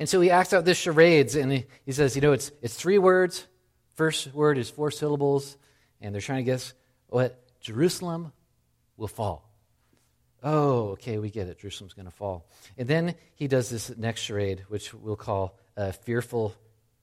And 0.00 0.08
so 0.08 0.20
he 0.20 0.30
acts 0.30 0.52
out 0.52 0.64
this 0.64 0.78
charades 0.78 1.36
and 1.36 1.52
he, 1.52 1.66
he 1.86 1.92
says, 1.92 2.16
you 2.16 2.22
know, 2.22 2.32
it's, 2.32 2.50
it's 2.60 2.74
three 2.74 2.98
words. 2.98 3.46
First 3.94 4.34
word 4.34 4.58
is 4.58 4.68
four 4.68 4.90
syllables. 4.90 5.56
And 6.00 6.12
they're 6.12 6.20
trying 6.20 6.44
to 6.44 6.50
guess 6.50 6.74
what 7.06 7.40
Jerusalem 7.60 8.32
will 8.96 9.06
fall. 9.06 9.48
Oh, 10.42 10.90
okay, 10.90 11.18
we 11.18 11.30
get 11.30 11.46
it. 11.46 11.58
Jerusalem's 11.58 11.94
going 11.94 12.06
to 12.06 12.12
fall. 12.12 12.46
And 12.76 12.88
then 12.88 13.14
he 13.34 13.46
does 13.46 13.70
this 13.70 13.96
next 13.96 14.22
charade, 14.22 14.64
which 14.68 14.92
we'll 14.92 15.16
call 15.16 15.56
uh, 15.76 15.92
fearful 15.92 16.54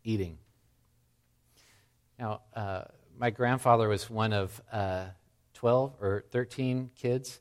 eating. 0.03 0.37
Now, 2.17 2.41
uh, 2.53 2.83
my 3.17 3.29
grandfather 3.29 3.87
was 3.87 4.09
one 4.09 4.33
of 4.33 4.61
uh, 4.71 5.05
12 5.53 5.95
or 6.01 6.23
13 6.31 6.91
kids. 6.95 7.39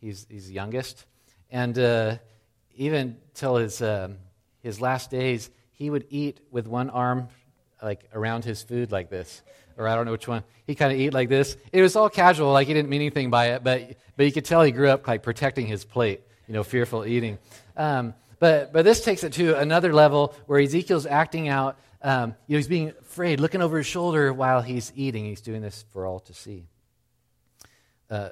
He's, 0.00 0.26
he's 0.28 0.48
the 0.48 0.54
youngest. 0.54 1.06
And 1.50 1.78
uh, 1.78 2.18
even 2.76 3.16
till 3.32 3.56
his, 3.56 3.80
um, 3.80 4.18
his 4.60 4.80
last 4.82 5.10
days, 5.10 5.50
he 5.72 5.88
would 5.88 6.06
eat 6.10 6.40
with 6.50 6.66
one 6.66 6.90
arm 6.90 7.28
like 7.82 8.04
around 8.12 8.44
his 8.44 8.62
food 8.62 8.92
like 8.92 9.08
this 9.08 9.42
or 9.78 9.88
I 9.88 9.94
don't 9.94 10.04
know 10.04 10.12
which 10.12 10.28
one. 10.28 10.42
He 10.66 10.74
kind 10.74 10.92
of 10.92 10.98
eat 10.98 11.14
like 11.14 11.28
this. 11.28 11.56
It 11.72 11.80
was 11.80 11.96
all 11.96 12.10
casual, 12.10 12.52
like 12.52 12.66
he 12.66 12.74
didn't 12.74 12.90
mean 12.90 13.00
anything 13.00 13.30
by 13.30 13.52
it, 13.52 13.64
but 13.64 13.96
but 14.16 14.26
you 14.26 14.32
could 14.32 14.44
tell 14.44 14.62
he 14.62 14.72
grew 14.72 14.90
up 14.90 15.06
like 15.06 15.22
protecting 15.22 15.66
his 15.66 15.84
plate, 15.84 16.20
you 16.46 16.54
know, 16.54 16.64
fearful 16.64 17.06
eating. 17.06 17.38
Um, 17.76 18.12
but 18.40 18.72
but 18.72 18.84
this 18.84 19.02
takes 19.02 19.22
it 19.24 19.32
to 19.34 19.56
another 19.56 19.94
level 19.94 20.34
where 20.46 20.60
Ezekiel's 20.60 21.06
acting 21.06 21.48
out. 21.48 21.78
Um, 22.02 22.34
you 22.46 22.54
know, 22.54 22.58
he's 22.58 22.68
being 22.68 22.90
afraid, 23.00 23.40
looking 23.40 23.62
over 23.62 23.78
his 23.78 23.86
shoulder 23.86 24.32
while 24.32 24.60
he's 24.60 24.92
eating. 24.94 25.24
He's 25.24 25.40
doing 25.40 25.62
this 25.62 25.84
for 25.92 26.04
all 26.04 26.20
to 26.20 26.34
see. 26.34 26.66
Uh, 28.10 28.30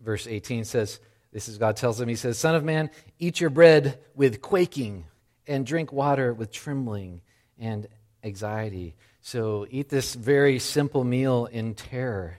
verse 0.00 0.26
18 0.26 0.64
says, 0.64 1.00
"This 1.32 1.48
is 1.48 1.58
God 1.58 1.76
tells 1.76 2.00
him. 2.00 2.08
He 2.08 2.16
says, 2.16 2.38
Son 2.38 2.54
of 2.54 2.64
man, 2.64 2.90
eat 3.18 3.40
your 3.40 3.50
bread 3.50 3.98
with 4.14 4.42
quaking, 4.42 5.04
and 5.46 5.64
drink 5.64 5.92
water 5.92 6.34
with 6.34 6.50
trembling 6.50 7.20
and 7.58 7.86
anxiety." 8.24 8.96
So 9.28 9.66
eat 9.70 9.90
this 9.90 10.14
very 10.14 10.58
simple 10.58 11.04
meal 11.04 11.44
in 11.44 11.74
terror. 11.74 12.38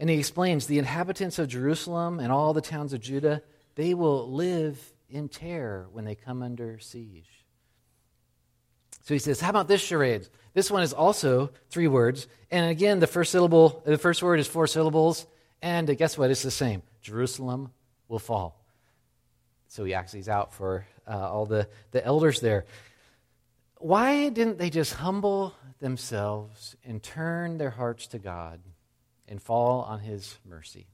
And 0.00 0.10
he 0.10 0.18
explains 0.18 0.66
the 0.66 0.80
inhabitants 0.80 1.38
of 1.38 1.46
Jerusalem 1.46 2.18
and 2.18 2.32
all 2.32 2.52
the 2.52 2.60
towns 2.60 2.92
of 2.92 3.00
Judah, 3.00 3.40
they 3.76 3.94
will 3.94 4.28
live 4.28 4.80
in 5.08 5.28
terror 5.28 5.86
when 5.92 6.04
they 6.04 6.16
come 6.16 6.42
under 6.42 6.80
siege. 6.80 7.30
So 9.04 9.14
he 9.14 9.20
says, 9.20 9.40
How 9.40 9.50
about 9.50 9.68
this 9.68 9.80
charade? 9.80 10.26
This 10.54 10.72
one 10.72 10.82
is 10.82 10.92
also 10.92 11.52
three 11.70 11.86
words. 11.86 12.26
And 12.50 12.68
again, 12.68 12.98
the 12.98 13.06
first 13.06 13.30
syllable, 13.30 13.80
the 13.86 13.96
first 13.96 14.24
word 14.24 14.40
is 14.40 14.48
four 14.48 14.66
syllables. 14.66 15.24
And 15.62 15.96
guess 15.96 16.18
what? 16.18 16.32
It's 16.32 16.42
the 16.42 16.50
same. 16.50 16.82
Jerusalem 17.00 17.70
will 18.08 18.18
fall. 18.18 18.60
So 19.68 19.84
he 19.84 19.94
actually 19.94 20.18
is 20.18 20.28
out 20.28 20.52
for 20.52 20.84
uh, 21.06 21.30
all 21.30 21.46
the, 21.46 21.68
the 21.92 22.04
elders 22.04 22.40
there. 22.40 22.64
Why 23.78 24.30
didn't 24.30 24.58
they 24.58 24.70
just 24.70 24.94
humble 24.94 25.54
themselves 25.80 26.76
and 26.84 27.02
turn 27.02 27.58
their 27.58 27.70
hearts 27.70 28.06
to 28.08 28.18
God 28.18 28.60
and 29.28 29.42
fall 29.42 29.82
on 29.82 30.00
His 30.00 30.38
mercy? 30.44 30.86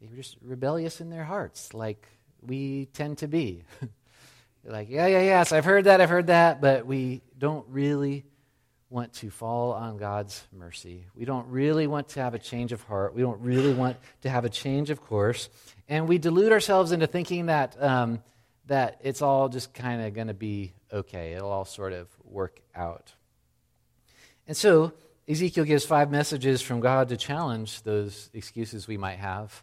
They 0.00 0.08
were 0.08 0.16
just 0.16 0.36
rebellious 0.42 1.00
in 1.00 1.10
their 1.10 1.24
hearts, 1.24 1.74
like 1.74 2.06
we 2.40 2.86
tend 2.86 3.18
to 3.18 3.28
be. 3.28 3.62
like, 4.64 4.90
yeah, 4.90 5.06
yeah, 5.06 5.22
yes, 5.22 5.52
I've 5.52 5.64
heard 5.64 5.84
that, 5.84 6.00
I've 6.00 6.10
heard 6.10 6.26
that, 6.26 6.60
but 6.60 6.86
we 6.86 7.22
don't 7.38 7.66
really 7.68 8.24
want 8.92 9.14
to 9.14 9.30
fall 9.30 9.72
on 9.72 9.96
God's 9.96 10.46
mercy. 10.52 11.06
We 11.14 11.24
don't 11.24 11.48
really 11.48 11.86
want 11.86 12.08
to 12.10 12.20
have 12.20 12.34
a 12.34 12.38
change 12.38 12.72
of 12.72 12.82
heart. 12.82 13.14
We 13.14 13.22
don't 13.22 13.40
really 13.40 13.72
want 13.72 13.96
to 14.20 14.30
have 14.30 14.44
a 14.44 14.50
change 14.50 14.90
of 14.90 15.00
course. 15.00 15.48
And 15.88 16.06
we 16.06 16.18
delude 16.18 16.52
ourselves 16.52 16.92
into 16.92 17.06
thinking 17.06 17.46
that 17.46 17.80
um, 17.82 18.22
that 18.66 19.00
it's 19.02 19.22
all 19.22 19.48
just 19.48 19.72
kind 19.72 20.02
of 20.02 20.14
going 20.14 20.26
to 20.26 20.34
be 20.34 20.72
okay. 20.92 21.32
It'll 21.32 21.50
all 21.50 21.64
sort 21.64 21.94
of 21.94 22.06
work 22.32 22.60
out. 22.74 23.12
And 24.46 24.56
so, 24.56 24.92
Ezekiel 25.28 25.64
gives 25.64 25.84
five 25.84 26.10
messages 26.10 26.60
from 26.60 26.80
God 26.80 27.08
to 27.10 27.16
challenge 27.16 27.82
those 27.82 28.28
excuses 28.34 28.88
we 28.88 28.96
might 28.96 29.18
have, 29.18 29.62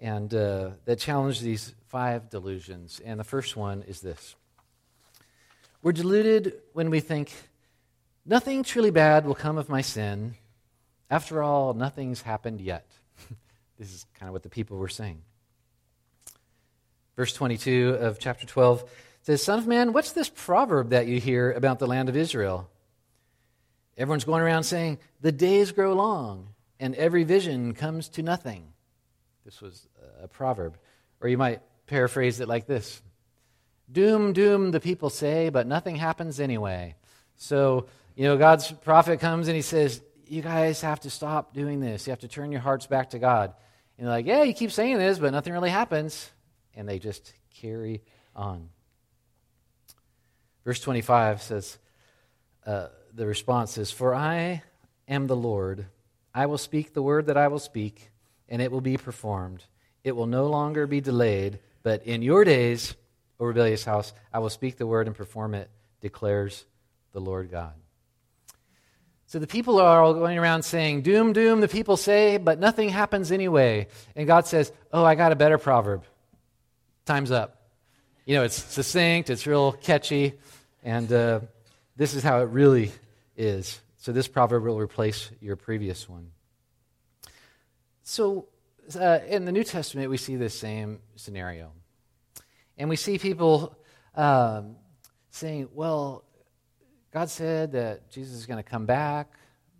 and 0.00 0.32
uh, 0.32 0.70
that 0.84 0.98
challenge 0.98 1.40
these 1.40 1.74
five 1.88 2.30
delusions. 2.30 3.00
And 3.04 3.20
the 3.20 3.24
first 3.24 3.56
one 3.56 3.82
is 3.82 4.00
this 4.00 4.34
We're 5.82 5.92
deluded 5.92 6.54
when 6.72 6.90
we 6.90 7.00
think, 7.00 7.32
nothing 8.24 8.62
truly 8.62 8.90
bad 8.90 9.26
will 9.26 9.34
come 9.34 9.58
of 9.58 9.68
my 9.68 9.82
sin. 9.82 10.34
After 11.10 11.42
all, 11.42 11.74
nothing's 11.74 12.22
happened 12.22 12.60
yet. 12.60 12.90
this 13.78 13.92
is 13.92 14.06
kind 14.18 14.28
of 14.28 14.32
what 14.32 14.42
the 14.42 14.48
people 14.48 14.76
were 14.76 14.88
saying. 14.88 15.22
Verse 17.16 17.32
22 17.32 17.96
of 18.00 18.18
chapter 18.18 18.46
12 18.46 18.84
says, 19.26 19.42
Son 19.42 19.58
of 19.58 19.66
man, 19.66 19.92
what's 19.92 20.12
this 20.12 20.28
proverb 20.28 20.90
that 20.90 21.08
you 21.08 21.18
hear 21.18 21.50
about 21.50 21.80
the 21.80 21.88
land 21.88 22.08
of 22.08 22.16
Israel? 22.16 22.70
Everyone's 23.98 24.24
going 24.24 24.42
around 24.42 24.62
saying, 24.62 24.98
The 25.20 25.32
days 25.32 25.72
grow 25.72 25.94
long, 25.94 26.48
and 26.78 26.94
every 26.94 27.24
vision 27.24 27.74
comes 27.74 28.08
to 28.10 28.22
nothing. 28.22 28.72
This 29.44 29.60
was 29.60 29.88
a 30.22 30.28
proverb. 30.28 30.78
Or 31.20 31.28
you 31.28 31.38
might 31.38 31.60
paraphrase 31.86 32.38
it 32.40 32.48
like 32.48 32.66
this 32.66 33.02
Doom, 33.90 34.32
doom, 34.32 34.70
the 34.70 34.80
people 34.80 35.10
say, 35.10 35.48
but 35.48 35.66
nothing 35.66 35.96
happens 35.96 36.38
anyway. 36.38 36.94
So, 37.36 37.86
you 38.14 38.24
know, 38.24 38.36
God's 38.36 38.70
prophet 38.70 39.18
comes 39.18 39.48
and 39.48 39.56
he 39.56 39.62
says, 39.62 40.02
You 40.26 40.42
guys 40.42 40.80
have 40.82 41.00
to 41.00 41.10
stop 41.10 41.52
doing 41.52 41.80
this. 41.80 42.06
You 42.06 42.12
have 42.12 42.20
to 42.20 42.28
turn 42.28 42.52
your 42.52 42.60
hearts 42.60 42.86
back 42.86 43.10
to 43.10 43.18
God. 43.18 43.54
And 43.98 44.06
they're 44.06 44.14
like, 44.14 44.26
Yeah, 44.26 44.44
you 44.44 44.54
keep 44.54 44.70
saying 44.70 44.98
this, 44.98 45.18
but 45.18 45.32
nothing 45.32 45.52
really 45.52 45.70
happens 45.70 46.30
and 46.74 46.88
they 46.88 47.00
just 47.00 47.32
carry 47.60 48.02
on. 48.36 48.68
Verse 50.66 50.80
25 50.80 51.42
says, 51.42 51.78
uh, 52.66 52.88
the 53.14 53.24
response 53.24 53.78
is, 53.78 53.92
For 53.92 54.16
I 54.16 54.64
am 55.06 55.28
the 55.28 55.36
Lord. 55.36 55.86
I 56.34 56.46
will 56.46 56.58
speak 56.58 56.92
the 56.92 57.02
word 57.02 57.26
that 57.26 57.36
I 57.36 57.46
will 57.46 57.60
speak, 57.60 58.10
and 58.48 58.60
it 58.60 58.72
will 58.72 58.80
be 58.80 58.96
performed. 58.96 59.62
It 60.02 60.16
will 60.16 60.26
no 60.26 60.48
longer 60.48 60.88
be 60.88 61.00
delayed, 61.00 61.60
but 61.84 62.04
in 62.04 62.20
your 62.20 62.42
days, 62.42 62.96
O 63.38 63.44
rebellious 63.44 63.84
house, 63.84 64.12
I 64.32 64.40
will 64.40 64.50
speak 64.50 64.76
the 64.76 64.88
word 64.88 65.06
and 65.06 65.14
perform 65.14 65.54
it, 65.54 65.70
declares 66.00 66.64
the 67.12 67.20
Lord 67.20 67.48
God. 67.48 67.74
So 69.26 69.38
the 69.38 69.46
people 69.46 69.78
are 69.78 70.02
all 70.02 70.14
going 70.14 70.36
around 70.36 70.64
saying, 70.64 71.02
Doom, 71.02 71.32
doom, 71.32 71.60
the 71.60 71.68
people 71.68 71.96
say, 71.96 72.38
but 72.38 72.58
nothing 72.58 72.88
happens 72.88 73.30
anyway. 73.30 73.86
And 74.16 74.26
God 74.26 74.48
says, 74.48 74.72
Oh, 74.92 75.04
I 75.04 75.14
got 75.14 75.30
a 75.30 75.36
better 75.36 75.58
proverb. 75.58 76.02
Time's 77.04 77.30
up. 77.30 77.55
You 78.28 78.34
know, 78.34 78.42
it's 78.42 78.60
succinct, 78.60 79.30
it's 79.30 79.46
real 79.46 79.70
catchy, 79.70 80.32
and 80.82 81.12
uh, 81.12 81.40
this 81.94 82.12
is 82.12 82.24
how 82.24 82.40
it 82.40 82.46
really 82.46 82.90
is. 83.36 83.80
So 83.98 84.10
this 84.10 84.26
proverb 84.26 84.64
will 84.64 84.80
replace 84.80 85.30
your 85.40 85.54
previous 85.54 86.08
one. 86.08 86.32
So 88.02 88.48
uh, 88.98 89.20
in 89.28 89.44
the 89.44 89.52
New 89.52 89.62
Testament, 89.62 90.10
we 90.10 90.16
see 90.16 90.34
this 90.34 90.58
same 90.58 90.98
scenario. 91.14 91.70
And 92.76 92.88
we 92.88 92.96
see 92.96 93.16
people 93.16 93.78
um, 94.16 94.74
saying, 95.30 95.68
well, 95.72 96.24
God 97.12 97.30
said 97.30 97.72
that 97.72 98.10
Jesus 98.10 98.34
is 98.34 98.46
going 98.46 98.58
to 98.58 98.68
come 98.68 98.86
back, 98.86 99.30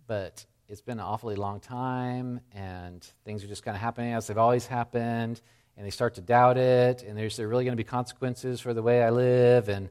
but 0.07 0.45
it's 0.69 0.81
been 0.81 0.99
an 0.99 1.05
awfully 1.05 1.35
long 1.35 1.59
time, 1.59 2.39
and 2.53 3.05
things 3.25 3.43
are 3.43 3.47
just 3.47 3.63
kind 3.63 3.75
of 3.75 3.81
happening 3.81 4.13
as 4.13 4.27
they've 4.27 4.37
always 4.37 4.65
happened 4.65 5.41
and 5.77 5.85
they 5.85 5.91
start 5.91 6.15
to 6.15 6.21
doubt 6.21 6.57
it, 6.57 7.03
and 7.03 7.17
there's 7.17 7.37
there 7.37 7.47
really 7.47 7.63
going 7.63 7.77
to 7.77 7.83
be 7.83 7.87
consequences 7.87 8.59
for 8.59 8.73
the 8.73 8.81
way 8.81 9.03
I 9.03 9.11
live, 9.11 9.69
and 9.69 9.89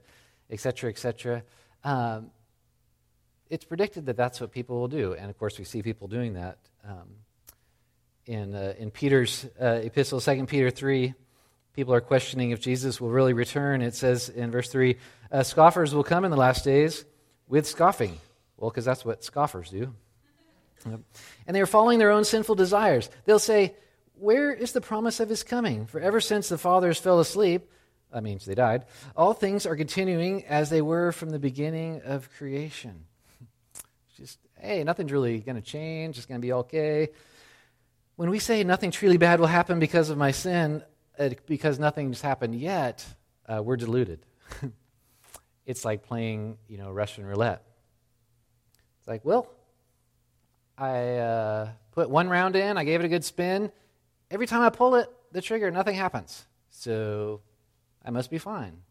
et 0.51 0.61
cetera, 0.61 0.91
et 0.91 0.99
cetera. 0.99 1.43
Um, 1.85 2.31
it's 3.49 3.65
predicted 3.65 4.07
that 4.07 4.17
that's 4.17 4.41
what 4.41 4.51
people 4.51 4.81
will 4.81 4.89
do, 4.89 5.15
and 5.15 5.31
of 5.31 5.39
course 5.39 5.59
we 5.59 5.65
see 5.65 5.83
people 5.83 6.09
doing 6.09 6.35
that. 6.35 6.59
Um, 6.85 7.09
in, 8.27 8.55
uh, 8.57 8.75
in 8.77 8.91
Peter's 8.91 9.47
uh, 9.61 9.81
epistle, 9.85 10.21
2 10.21 10.47
Peter 10.47 10.71
3, 10.71 11.15
people 11.75 11.95
are 11.95 12.01
questioning 12.01 12.51
if 12.51 12.61
Jesus 12.61 13.01
will 13.01 13.11
really 13.11 13.33
return. 13.33 13.83
It 13.83 13.95
says 13.95 14.29
in 14.29 14.51
verse 14.51 14.69
3 14.69 14.97
uh, 15.31 15.43
Scoffers 15.45 15.95
will 15.95 16.03
come 16.03 16.25
in 16.25 16.33
the 16.33 16.37
last 16.37 16.65
days 16.65 17.05
with 17.47 17.67
scoffing. 17.67 18.19
Well, 18.57 18.71
because 18.71 18.85
that's 18.85 19.05
what 19.05 19.23
scoffers 19.23 19.71
do. 19.71 19.95
And 20.85 21.55
they 21.55 21.61
are 21.61 21.67
following 21.67 21.99
their 21.99 22.11
own 22.11 22.25
sinful 22.25 22.55
desires. 22.55 23.11
They'll 23.25 23.39
say, 23.39 23.75
where 24.19 24.53
is 24.53 24.73
the 24.73 24.81
promise 24.81 25.21
of 25.21 25.29
his 25.29 25.43
coming? 25.43 25.87
For 25.87 26.01
ever 26.01 26.21
since 26.21 26.49
the 26.49 26.59
fathers 26.59 26.99
fell 26.99 27.21
asleep, 27.21 27.71
that 28.13 28.23
means 28.23 28.45
they 28.45 28.55
died, 28.55 28.85
all 29.17 29.33
things 29.33 29.67
are 29.67 29.77
continuing 29.77 30.45
as 30.47 30.71
they 30.71 30.81
were 30.81 31.13
from 31.13 31.31
the 31.31 31.39
beginning 31.39 32.03
of 32.05 32.31
creation. 32.37 33.05
Just, 34.17 34.39
hey, 34.59 34.85
nothing's 34.85 35.13
really 35.13 35.41
going 35.41 35.57
to 35.57 35.63
change. 35.63 36.17
It's 36.17 36.27
going 36.27 36.41
to 36.41 36.47
be 36.47 36.53
okay. 36.53 37.09
When 38.17 38.31
we 38.31 38.39
say 38.39 38.65
nothing 38.65 38.91
truly 38.91 39.19
bad 39.19 39.41
will 39.41 39.47
happen 39.47 39.79
because 39.79 40.09
of 40.09 40.17
my 40.17 40.31
sin, 40.31 40.83
uh, 41.19 41.31
because 41.47 41.79
nothing's 41.79 42.21
happened 42.21 42.55
yet, 42.55 43.05
uh, 43.47 43.63
we're 43.63 43.77
deluded. 43.77 44.21
it's 45.67 45.85
like 45.85 46.07
playing, 46.07 46.59
you 46.69 46.79
know, 46.79 46.91
Russian 46.91 47.27
roulette. 47.27 47.63
It's 49.01 49.09
like, 49.09 49.25
well, 49.25 49.51
I 50.79 51.17
uh, 51.17 51.69
put 51.93 52.09
one 52.09 52.29
round 52.29 52.57
in, 52.57 52.79
I 52.79 52.85
gave 52.85 53.01
it 53.01 53.07
a 53.07 53.09
good 53.09 53.25
spin, 53.25 53.71
every 54.31 54.47
time 54.47 54.63
I 54.63 54.71
pull 54.71 54.95
it, 54.97 55.09
the 55.33 55.41
trigger, 55.41 55.71
nothing 55.71 55.95
happens. 55.95 56.47
So 56.71 57.41
I 58.05 58.11
must 58.11 58.31
be 58.31 58.39
fine. 58.39 58.83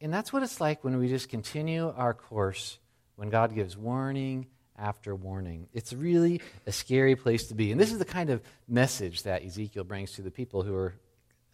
And 0.00 0.12
that's 0.12 0.32
what 0.32 0.42
it's 0.42 0.60
like 0.60 0.82
when 0.82 0.98
we 0.98 1.08
just 1.08 1.28
continue 1.28 1.92
our 1.96 2.14
course, 2.14 2.78
when 3.16 3.28
God 3.28 3.54
gives 3.54 3.76
warning 3.76 4.46
after 4.78 5.14
warning. 5.14 5.68
It's 5.74 5.92
really 5.92 6.40
a 6.66 6.72
scary 6.72 7.16
place 7.16 7.48
to 7.48 7.54
be. 7.54 7.70
And 7.70 7.80
this 7.80 7.92
is 7.92 7.98
the 7.98 8.04
kind 8.04 8.30
of 8.30 8.40
message 8.66 9.24
that 9.24 9.44
Ezekiel 9.44 9.84
brings 9.84 10.12
to 10.12 10.22
the 10.22 10.30
people 10.30 10.62
who 10.62 10.74
are 10.74 10.94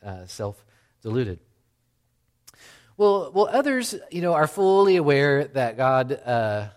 uh, 0.04 0.26
self 0.26 0.64
deluded. 1.02 1.40
Well, 2.96 3.30
well, 3.34 3.48
others, 3.50 3.94
you 4.10 4.22
know, 4.22 4.32
are 4.32 4.46
fully 4.46 4.96
aware 4.96 5.44
that 5.48 5.76
God 5.76 6.12
uh, 6.12 6.68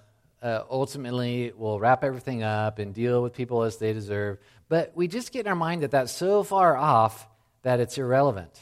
uh, 0.42 0.64
ultimately 0.70 1.54
will 1.56 1.80
wrap 1.80 2.04
everything 2.04 2.44
up 2.44 2.80
and 2.80 2.94
deal 2.94 3.22
with 3.22 3.34
people 3.34 3.64
as 3.64 3.78
they 3.78 3.94
deserve. 3.94 4.40
But 4.70 4.94
we 4.96 5.08
just 5.08 5.32
get 5.32 5.42
in 5.42 5.48
our 5.48 5.56
mind 5.56 5.82
that 5.82 5.92
that's 5.92 6.12
so 6.12 6.44
far 6.44 6.78
off 6.78 7.28
that 7.64 7.80
it's 7.80 7.98
irrelevant. 7.98 8.58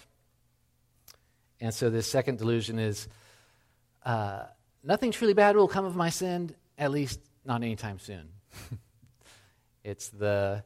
And 1.60 1.74
so 1.74 1.90
this 1.90 2.08
second 2.08 2.38
delusion 2.38 2.80
is 2.80 3.08
uh, 4.04 4.44
nothing 4.84 5.12
truly 5.12 5.34
bad 5.34 5.56
will 5.56 5.68
come 5.68 5.86
of 5.86 5.96
my 5.96 6.10
sin, 6.10 6.56
at 6.78 6.92
least 6.92 7.20
not 7.46 7.62
anytime 7.62 8.00
soon. 8.00 8.30
it's 9.84 10.10
the, 10.10 10.64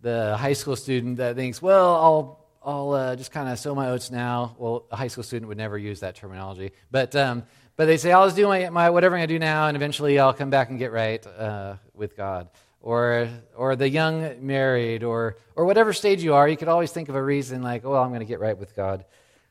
the 0.00 0.36
high 0.36 0.54
school 0.54 0.76
student 0.76 1.18
that 1.18 1.36
thinks, 1.36 1.62
well, 1.62 1.94
I'll 1.94 2.44
I'll 2.66 2.92
uh, 2.92 3.16
just 3.16 3.30
kind 3.30 3.50
of 3.50 3.58
sow 3.58 3.74
my 3.74 3.90
oats 3.90 4.10
now. 4.10 4.56
Well, 4.58 4.86
a 4.90 4.96
high 4.96 5.08
school 5.08 5.22
student 5.22 5.48
would 5.48 5.58
never 5.58 5.76
use 5.76 6.00
that 6.00 6.14
terminology, 6.14 6.72
but 6.90 7.14
um, 7.14 7.44
but 7.76 7.84
they 7.84 7.98
say 7.98 8.10
I'll 8.10 8.24
just 8.24 8.36
do 8.36 8.46
my, 8.46 8.70
my 8.70 8.88
whatever 8.88 9.16
I 9.16 9.26
do 9.26 9.38
now, 9.38 9.68
and 9.68 9.76
eventually 9.76 10.18
I'll 10.18 10.32
come 10.32 10.48
back 10.48 10.70
and 10.70 10.78
get 10.78 10.90
right 10.90 11.24
uh, 11.26 11.76
with 11.92 12.16
God. 12.16 12.48
Or 12.84 13.30
or 13.56 13.76
the 13.76 13.88
young 13.88 14.46
married, 14.46 15.04
or 15.04 15.38
or 15.56 15.64
whatever 15.64 15.94
stage 15.94 16.22
you 16.22 16.34
are, 16.34 16.46
you 16.46 16.58
could 16.58 16.68
always 16.68 16.92
think 16.92 17.08
of 17.08 17.14
a 17.14 17.22
reason 17.22 17.62
like, 17.62 17.82
oh, 17.82 17.92
well, 17.92 18.02
I'm 18.02 18.10
going 18.10 18.20
to 18.20 18.26
get 18.26 18.40
right 18.40 18.58
with 18.58 18.76
God 18.76 19.06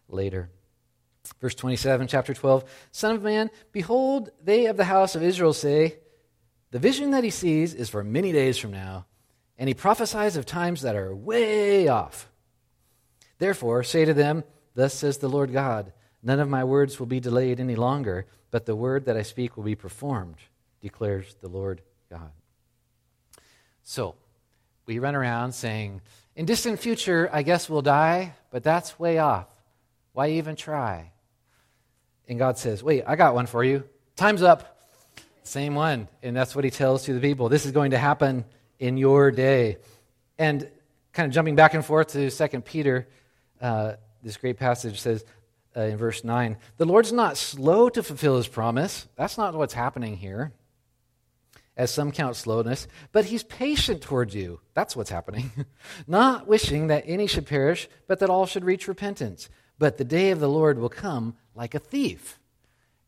later. 0.07 0.51
Verse 1.41 1.55
27, 1.55 2.07
chapter 2.07 2.35
12 2.35 2.63
Son 2.91 3.15
of 3.15 3.23
man, 3.23 3.49
behold, 3.71 4.29
they 4.43 4.67
of 4.67 4.77
the 4.77 4.83
house 4.83 5.15
of 5.15 5.23
Israel 5.23 5.53
say, 5.53 5.95
The 6.69 6.77
vision 6.77 7.09
that 7.09 7.23
he 7.23 7.31
sees 7.31 7.73
is 7.73 7.89
for 7.89 8.03
many 8.03 8.31
days 8.31 8.59
from 8.59 8.69
now, 8.69 9.07
and 9.57 9.67
he 9.67 9.73
prophesies 9.73 10.37
of 10.37 10.45
times 10.45 10.83
that 10.83 10.95
are 10.95 11.15
way 11.15 11.87
off. 11.87 12.29
Therefore, 13.39 13.81
say 13.81 14.05
to 14.05 14.13
them, 14.13 14.43
Thus 14.75 14.93
says 14.93 15.17
the 15.17 15.27
Lord 15.27 15.51
God, 15.51 15.91
None 16.21 16.39
of 16.39 16.49
my 16.49 16.63
words 16.63 16.99
will 16.99 17.07
be 17.07 17.19
delayed 17.19 17.59
any 17.59 17.75
longer, 17.75 18.27
but 18.51 18.67
the 18.67 18.75
word 18.75 19.05
that 19.05 19.17
I 19.17 19.23
speak 19.23 19.57
will 19.57 19.63
be 19.63 19.75
performed, 19.75 20.37
declares 20.81 21.35
the 21.41 21.49
Lord 21.49 21.81
God. 22.11 22.31
So, 23.83 24.15
we 24.85 24.99
run 24.99 25.15
around 25.15 25.53
saying, 25.53 26.01
In 26.35 26.45
distant 26.45 26.79
future, 26.79 27.29
I 27.31 27.43
guess 27.43 27.69
we'll 27.69 27.81
die, 27.81 28.33
but 28.51 28.63
that's 28.63 28.99
way 28.99 29.19
off. 29.19 29.47
Why 30.13 30.31
even 30.31 30.55
try? 30.55 31.11
And 32.27 32.39
God 32.39 32.57
says, 32.57 32.83
Wait, 32.83 33.03
I 33.05 33.15
got 33.15 33.35
one 33.35 33.45
for 33.45 33.63
you. 33.63 33.83
Time's 34.15 34.43
up. 34.43 34.79
Same 35.43 35.75
one. 35.75 36.07
And 36.21 36.35
that's 36.35 36.55
what 36.55 36.63
he 36.63 36.71
tells 36.71 37.03
to 37.05 37.13
the 37.13 37.19
people. 37.19 37.49
This 37.49 37.65
is 37.65 37.71
going 37.71 37.91
to 37.91 37.97
happen 37.97 38.45
in 38.79 38.97
your 38.97 39.31
day. 39.31 39.77
And 40.37 40.69
kind 41.11 41.27
of 41.27 41.33
jumping 41.33 41.55
back 41.55 41.73
and 41.73 41.85
forth 41.85 42.09
to 42.09 42.29
2 42.29 42.61
Peter 42.61 43.07
uh, 43.61 43.93
this 44.23 44.37
great 44.37 44.57
passage 44.57 44.99
says 44.99 45.23
uh, 45.75 45.81
in 45.81 45.97
verse 45.97 46.23
9 46.23 46.57
the 46.77 46.85
Lord's 46.85 47.11
not 47.11 47.37
slow 47.37 47.89
to 47.89 48.03
fulfill 48.03 48.37
his 48.37 48.47
promise. 48.47 49.07
That's 49.15 49.37
not 49.37 49.53
what's 49.53 49.73
happening 49.73 50.17
here, 50.17 50.51
as 51.75 51.91
some 51.91 52.11
count 52.11 52.35
slowness, 52.35 52.87
but 53.11 53.25
he's 53.25 53.43
patient 53.43 54.01
toward 54.01 54.33
you. 54.33 54.59
That's 54.73 54.95
what's 54.95 55.09
happening. 55.09 55.51
not 56.07 56.47
wishing 56.47 56.87
that 56.87 57.03
any 57.07 57.27
should 57.27 57.47
perish, 57.47 57.89
but 58.07 58.19
that 58.19 58.29
all 58.29 58.45
should 58.45 58.63
reach 58.63 58.87
repentance. 58.87 59.49
But 59.79 59.97
the 59.97 60.03
day 60.03 60.31
of 60.31 60.39
the 60.39 60.49
Lord 60.49 60.77
will 60.77 60.89
come 60.89 61.35
like 61.55 61.73
a 61.73 61.79
thief. 61.79 62.39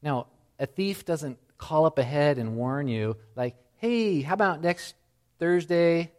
Now, 0.01 0.27
a 0.59 0.65
thief 0.65 1.05
doesn't 1.05 1.37
call 1.57 1.85
up 1.85 1.99
ahead 1.99 2.37
and 2.37 2.55
warn 2.55 2.87
you, 2.87 3.17
like, 3.35 3.55
hey, 3.77 4.21
how 4.21 4.33
about 4.33 4.61
next 4.61 4.95
Thursday? 5.39 6.11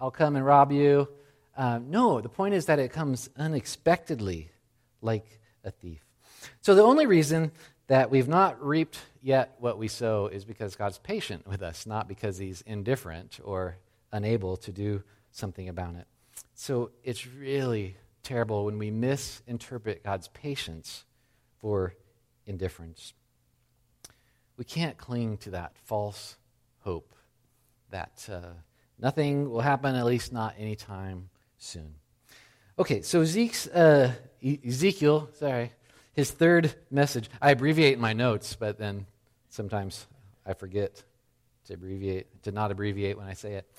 I'll 0.00 0.10
come 0.10 0.36
and 0.36 0.44
rob 0.44 0.72
you. 0.72 1.08
Um, 1.56 1.90
no, 1.90 2.20
the 2.20 2.28
point 2.28 2.54
is 2.54 2.66
that 2.66 2.78
it 2.78 2.92
comes 2.92 3.30
unexpectedly 3.36 4.50
like 5.00 5.40
a 5.64 5.70
thief. 5.70 6.04
So 6.60 6.74
the 6.74 6.82
only 6.82 7.06
reason 7.06 7.50
that 7.88 8.10
we've 8.10 8.28
not 8.28 8.64
reaped 8.64 8.98
yet 9.22 9.54
what 9.58 9.78
we 9.78 9.88
sow 9.88 10.26
is 10.26 10.44
because 10.44 10.74
God's 10.74 10.98
patient 10.98 11.46
with 11.46 11.62
us, 11.62 11.86
not 11.86 12.08
because 12.08 12.38
he's 12.38 12.62
indifferent 12.62 13.38
or 13.44 13.76
unable 14.12 14.56
to 14.58 14.72
do 14.72 15.02
something 15.30 15.68
about 15.68 15.94
it. 15.94 16.06
So 16.54 16.90
it's 17.04 17.26
really 17.26 17.96
terrible 18.22 18.64
when 18.64 18.78
we 18.78 18.90
misinterpret 18.90 20.02
God's 20.02 20.28
patience 20.28 21.04
for 21.60 21.94
indifference. 22.46 23.12
We 24.56 24.64
can't 24.64 24.96
cling 24.96 25.36
to 25.38 25.50
that 25.50 25.76
false 25.84 26.36
hope 26.80 27.14
that 27.90 28.28
uh, 28.30 28.54
nothing 28.98 29.50
will 29.50 29.60
happen, 29.60 29.94
at 29.94 30.04
least 30.06 30.32
not 30.32 30.54
anytime 30.58 31.28
soon. 31.58 31.94
Okay, 32.78 33.02
so 33.02 33.20
uh, 33.20 34.10
Ezekiel, 34.42 35.30
sorry, 35.38 35.72
his 36.16 36.30
third 36.30 36.74
message. 36.90 37.30
I 37.40 37.52
abbreviate 37.52 37.98
my 37.98 38.12
notes, 38.12 38.56
but 38.58 38.78
then 38.78 39.06
sometimes 39.50 40.06
I 40.44 40.54
forget 40.54 41.02
to 41.66 41.74
abbreviate, 41.74 42.42
to 42.44 42.50
not 42.50 42.70
abbreviate 42.72 43.16
when 43.16 43.26
I 43.26 43.34
say 43.34 43.54
it. 43.54 43.70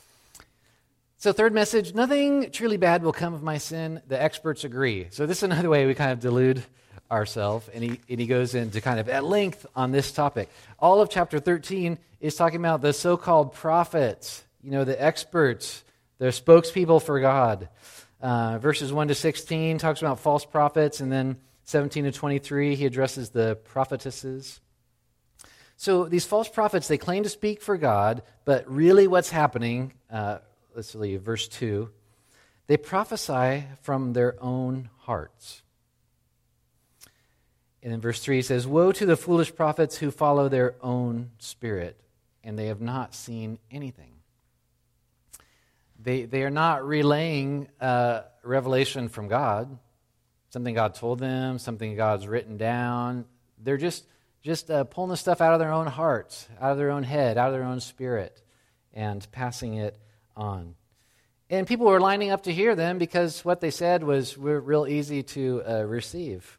So, 1.18 1.34
third 1.34 1.52
message 1.52 1.96
nothing 1.96 2.52
truly 2.52 2.78
bad 2.78 3.04
will 3.04 3.12
come 3.12 3.34
of 3.34 3.42
my 3.42 3.58
sin. 3.58 4.02
The 4.08 4.22
experts 4.22 4.64
agree. 4.64 5.08
So, 5.10 5.26
this 5.26 5.38
is 5.38 5.44
another 5.44 5.70
way 5.70 5.86
we 5.86 5.96
kind 5.96 6.12
of 6.12 6.20
delude 6.20 6.64
ourselves. 7.10 7.68
And 7.74 7.84
he, 7.84 8.00
and 8.08 8.20
he 8.20 8.28
goes 8.28 8.54
into 8.54 8.82
kind 8.82 9.00
of 9.00 9.10
at 9.10 9.24
length 9.24 9.66
on 9.76 9.92
this 9.92 10.12
topic. 10.12 10.50
All 10.80 11.02
of 11.02 11.10
chapter 11.10 11.40
13 11.40 11.98
is 12.20 12.36
talking 12.36 12.60
about 12.60 12.82
the 12.82 12.94
so 12.94 13.18
called 13.18 13.54
prophets, 13.54 14.44
you 14.64 14.72
know, 14.72 14.84
the 14.84 15.02
experts 15.02 15.84
they're 16.20 16.32
spokespeople 16.32 17.02
for 17.02 17.20
God. 17.20 17.70
Uh, 18.22 18.58
verses 18.58 18.92
1 18.92 19.10
to 19.10 19.16
16 19.16 19.78
talks 19.78 20.02
about 20.02 20.20
false 20.20 20.46
prophets, 20.46 21.00
and 21.00 21.12
then 21.12 21.38
17 21.68 22.06
to 22.06 22.14
23, 22.14 22.76
he 22.76 22.86
addresses 22.86 23.32
the 23.32 23.58
prophetesses. 23.66 24.62
So 25.76 26.06
these 26.06 26.26
false 26.26 26.48
prophets, 26.48 26.88
they 26.88 26.98
claim 26.98 27.24
to 27.24 27.30
speak 27.30 27.62
for 27.62 27.76
God, 27.76 28.24
but 28.46 28.72
really 28.72 29.06
what's 29.06 29.30
happening, 29.30 29.92
uh, 30.10 30.38
let's 30.74 30.96
leave 30.96 31.24
verse 31.24 31.50
2, 31.50 31.90
they 32.68 32.78
prophesy 32.78 33.66
from 33.82 34.14
their 34.14 34.42
own 34.42 34.90
hearts. 35.00 35.62
And 37.84 37.94
in 37.94 38.00
verse 38.00 38.22
3, 38.22 38.38
he 38.38 38.42
says, 38.44 38.66
Woe 38.66 38.94
to 38.94 39.06
the 39.06 39.18
foolish 39.18 39.54
prophets 39.54 39.98
who 39.98 40.10
follow 40.10 40.48
their 40.48 40.76
own 40.82 41.32
spirit, 41.38 42.00
and 42.46 42.58
they 42.58 42.68
have 42.68 42.82
not 42.82 43.14
seen 43.14 43.60
anything. 43.70 44.14
They, 46.02 46.24
they 46.24 46.44
are 46.44 46.50
not 46.50 46.88
relaying 46.88 47.68
uh, 47.82 48.22
revelation 48.42 49.10
from 49.10 49.28
God, 49.28 49.78
something 50.50 50.74
God 50.74 50.96
told 50.96 51.20
them, 51.20 51.60
something 51.60 51.96
God's 51.96 52.28
written 52.28 52.58
down. 52.58 53.26
They're 53.64 53.78
just, 53.78 54.06
just 54.42 54.70
uh, 54.72 54.84
pulling 54.86 55.10
the 55.10 55.18
stuff 55.18 55.42
out 55.42 55.54
of 55.54 55.60
their 55.60 55.72
own 55.72 55.88
hearts, 55.88 56.48
out 56.60 56.72
of 56.72 56.78
their 56.78 56.92
own 56.92 57.04
head, 57.04 57.38
out 57.38 57.48
of 57.48 57.54
their 57.54 57.64
own 57.64 57.80
spirit, 57.80 58.42
and 58.94 59.26
passing 59.32 59.76
it 59.76 59.98
on. 60.36 60.76
And 61.50 61.66
people 61.66 61.86
were 61.86 62.02
lining 62.02 62.32
up 62.32 62.44
to 62.44 62.54
hear 62.54 62.76
them 62.76 62.98
because 62.98 63.46
what 63.46 63.62
they 63.62 63.72
said 63.72 64.04
was 64.04 64.38
real 64.38 64.86
easy 64.88 65.24
to 65.24 65.64
uh, 65.68 65.84
receive. 65.84 66.58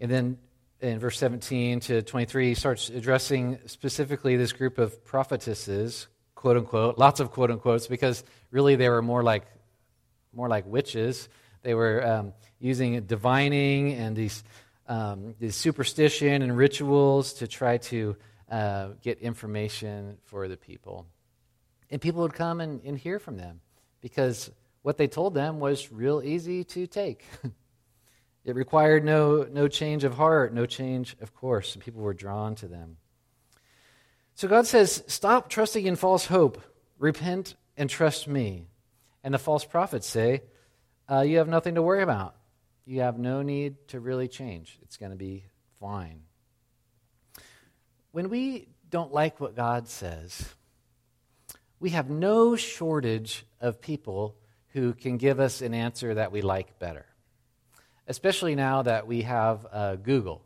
And 0.00 0.10
then 0.10 0.38
in 0.80 0.98
verse 0.98 1.18
17 1.18 1.80
to 1.80 2.02
23, 2.02 2.48
he 2.48 2.54
starts 2.54 2.88
addressing 2.88 3.58
specifically 3.66 4.36
this 4.36 4.52
group 4.52 4.78
of 4.78 5.04
prophetesses 5.04 6.08
quote 6.40 6.56
unquote, 6.56 6.96
lots 6.96 7.20
of 7.20 7.30
quote 7.30 7.50
unquotes, 7.50 7.86
because 7.86 8.24
really 8.50 8.74
they 8.74 8.88
were 8.88 9.02
more 9.02 9.22
like, 9.22 9.44
more 10.32 10.48
like 10.48 10.64
witches. 10.66 11.28
They 11.62 11.74
were 11.74 12.06
um, 12.06 12.32
using 12.58 13.00
divining 13.02 13.92
and 13.94 14.16
these, 14.16 14.42
um, 14.88 15.34
these 15.38 15.56
superstition 15.56 16.42
and 16.42 16.56
rituals 16.56 17.34
to 17.34 17.46
try 17.46 17.78
to 17.78 18.16
uh, 18.50 18.88
get 19.02 19.18
information 19.18 20.18
for 20.24 20.48
the 20.48 20.56
people. 20.56 21.06
And 21.90 22.00
people 22.00 22.22
would 22.22 22.34
come 22.34 22.60
and, 22.60 22.82
and 22.84 22.96
hear 22.96 23.18
from 23.18 23.36
them 23.36 23.60
because 24.00 24.50
what 24.82 24.96
they 24.96 25.08
told 25.08 25.34
them 25.34 25.60
was 25.60 25.92
real 25.92 26.22
easy 26.24 26.64
to 26.64 26.86
take. 26.86 27.24
it 28.44 28.54
required 28.54 29.04
no, 29.04 29.46
no 29.50 29.68
change 29.68 30.04
of 30.04 30.14
heart, 30.14 30.54
no 30.54 30.66
change 30.66 31.16
of 31.20 31.34
course. 31.34 31.74
And 31.74 31.84
people 31.84 32.02
were 32.02 32.14
drawn 32.14 32.54
to 32.56 32.68
them. 32.68 32.96
So 34.34 34.48
God 34.48 34.66
says, 34.66 35.04
Stop 35.06 35.50
trusting 35.50 35.84
in 35.84 35.96
false 35.96 36.26
hope. 36.26 36.62
Repent 36.98 37.56
and 37.76 37.90
trust 37.90 38.26
me. 38.26 38.66
And 39.22 39.34
the 39.34 39.38
false 39.38 39.64
prophets 39.64 40.06
say, 40.06 40.42
uh, 41.10 41.20
You 41.22 41.38
have 41.38 41.48
nothing 41.48 41.74
to 41.74 41.82
worry 41.82 42.02
about. 42.02 42.36
You 42.86 43.00
have 43.00 43.18
no 43.18 43.42
need 43.42 43.88
to 43.88 44.00
really 44.00 44.28
change. 44.28 44.78
It's 44.82 44.96
going 44.96 45.12
to 45.12 45.18
be 45.18 45.44
fine. 45.80 46.22
When 48.12 48.28
we 48.28 48.68
don't 48.88 49.12
like 49.12 49.40
what 49.40 49.54
God 49.54 49.88
says, 49.88 50.54
we 51.78 51.90
have 51.90 52.10
no 52.10 52.56
shortage 52.56 53.46
of 53.60 53.80
people 53.80 54.36
who 54.68 54.92
can 54.92 55.16
give 55.16 55.40
us 55.40 55.62
an 55.62 55.74
answer 55.74 56.14
that 56.14 56.32
we 56.32 56.42
like 56.42 56.78
better. 56.78 57.06
Especially 58.06 58.54
now 58.54 58.82
that 58.82 59.06
we 59.06 59.22
have 59.22 59.66
uh, 59.70 59.96
Google. 59.96 60.42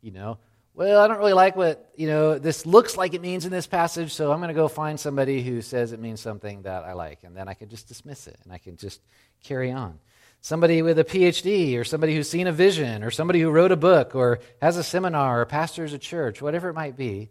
You 0.00 0.10
know, 0.12 0.38
well, 0.74 1.02
I 1.02 1.06
don't 1.06 1.18
really 1.18 1.34
like 1.34 1.54
what, 1.54 1.90
you 1.96 2.06
know, 2.06 2.38
this 2.38 2.64
looks 2.64 2.96
like 2.96 3.12
it 3.12 3.20
means 3.20 3.44
in 3.44 3.52
this 3.52 3.66
passage, 3.66 4.12
so 4.14 4.32
I'm 4.32 4.38
going 4.38 4.48
to 4.48 4.54
go 4.54 4.68
find 4.68 4.98
somebody 4.98 5.42
who 5.42 5.60
says 5.60 5.92
it 5.92 6.00
means 6.00 6.20
something 6.20 6.62
that 6.62 6.84
I 6.84 6.94
like. 6.94 7.24
And 7.24 7.36
then 7.36 7.46
I 7.46 7.54
can 7.54 7.68
just 7.68 7.88
dismiss 7.88 8.26
it 8.26 8.38
and 8.44 8.52
I 8.52 8.58
can 8.58 8.76
just 8.76 9.02
carry 9.44 9.70
on. 9.70 9.98
Somebody 10.40 10.80
with 10.80 10.98
a 10.98 11.04
PhD 11.04 11.78
or 11.78 11.84
somebody 11.84 12.14
who's 12.16 12.28
seen 12.28 12.46
a 12.46 12.52
vision 12.52 13.04
or 13.04 13.10
somebody 13.10 13.40
who 13.40 13.50
wrote 13.50 13.70
a 13.70 13.76
book 13.76 14.14
or 14.14 14.40
has 14.62 14.76
a 14.78 14.82
seminar 14.82 15.42
or 15.42 15.44
pastors 15.44 15.92
a 15.92 15.98
church, 15.98 16.40
whatever 16.40 16.70
it 16.70 16.74
might 16.74 16.96
be, 16.96 17.28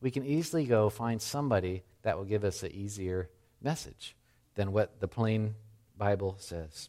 we 0.00 0.12
can 0.12 0.24
easily 0.24 0.64
go 0.64 0.88
find 0.88 1.20
somebody 1.20 1.82
that 2.02 2.16
will 2.16 2.24
give 2.24 2.44
us 2.44 2.62
an 2.62 2.70
easier 2.70 3.28
message 3.60 4.14
than 4.54 4.72
what 4.72 5.00
the 5.00 5.08
plain 5.08 5.56
Bible 5.98 6.36
says. 6.38 6.88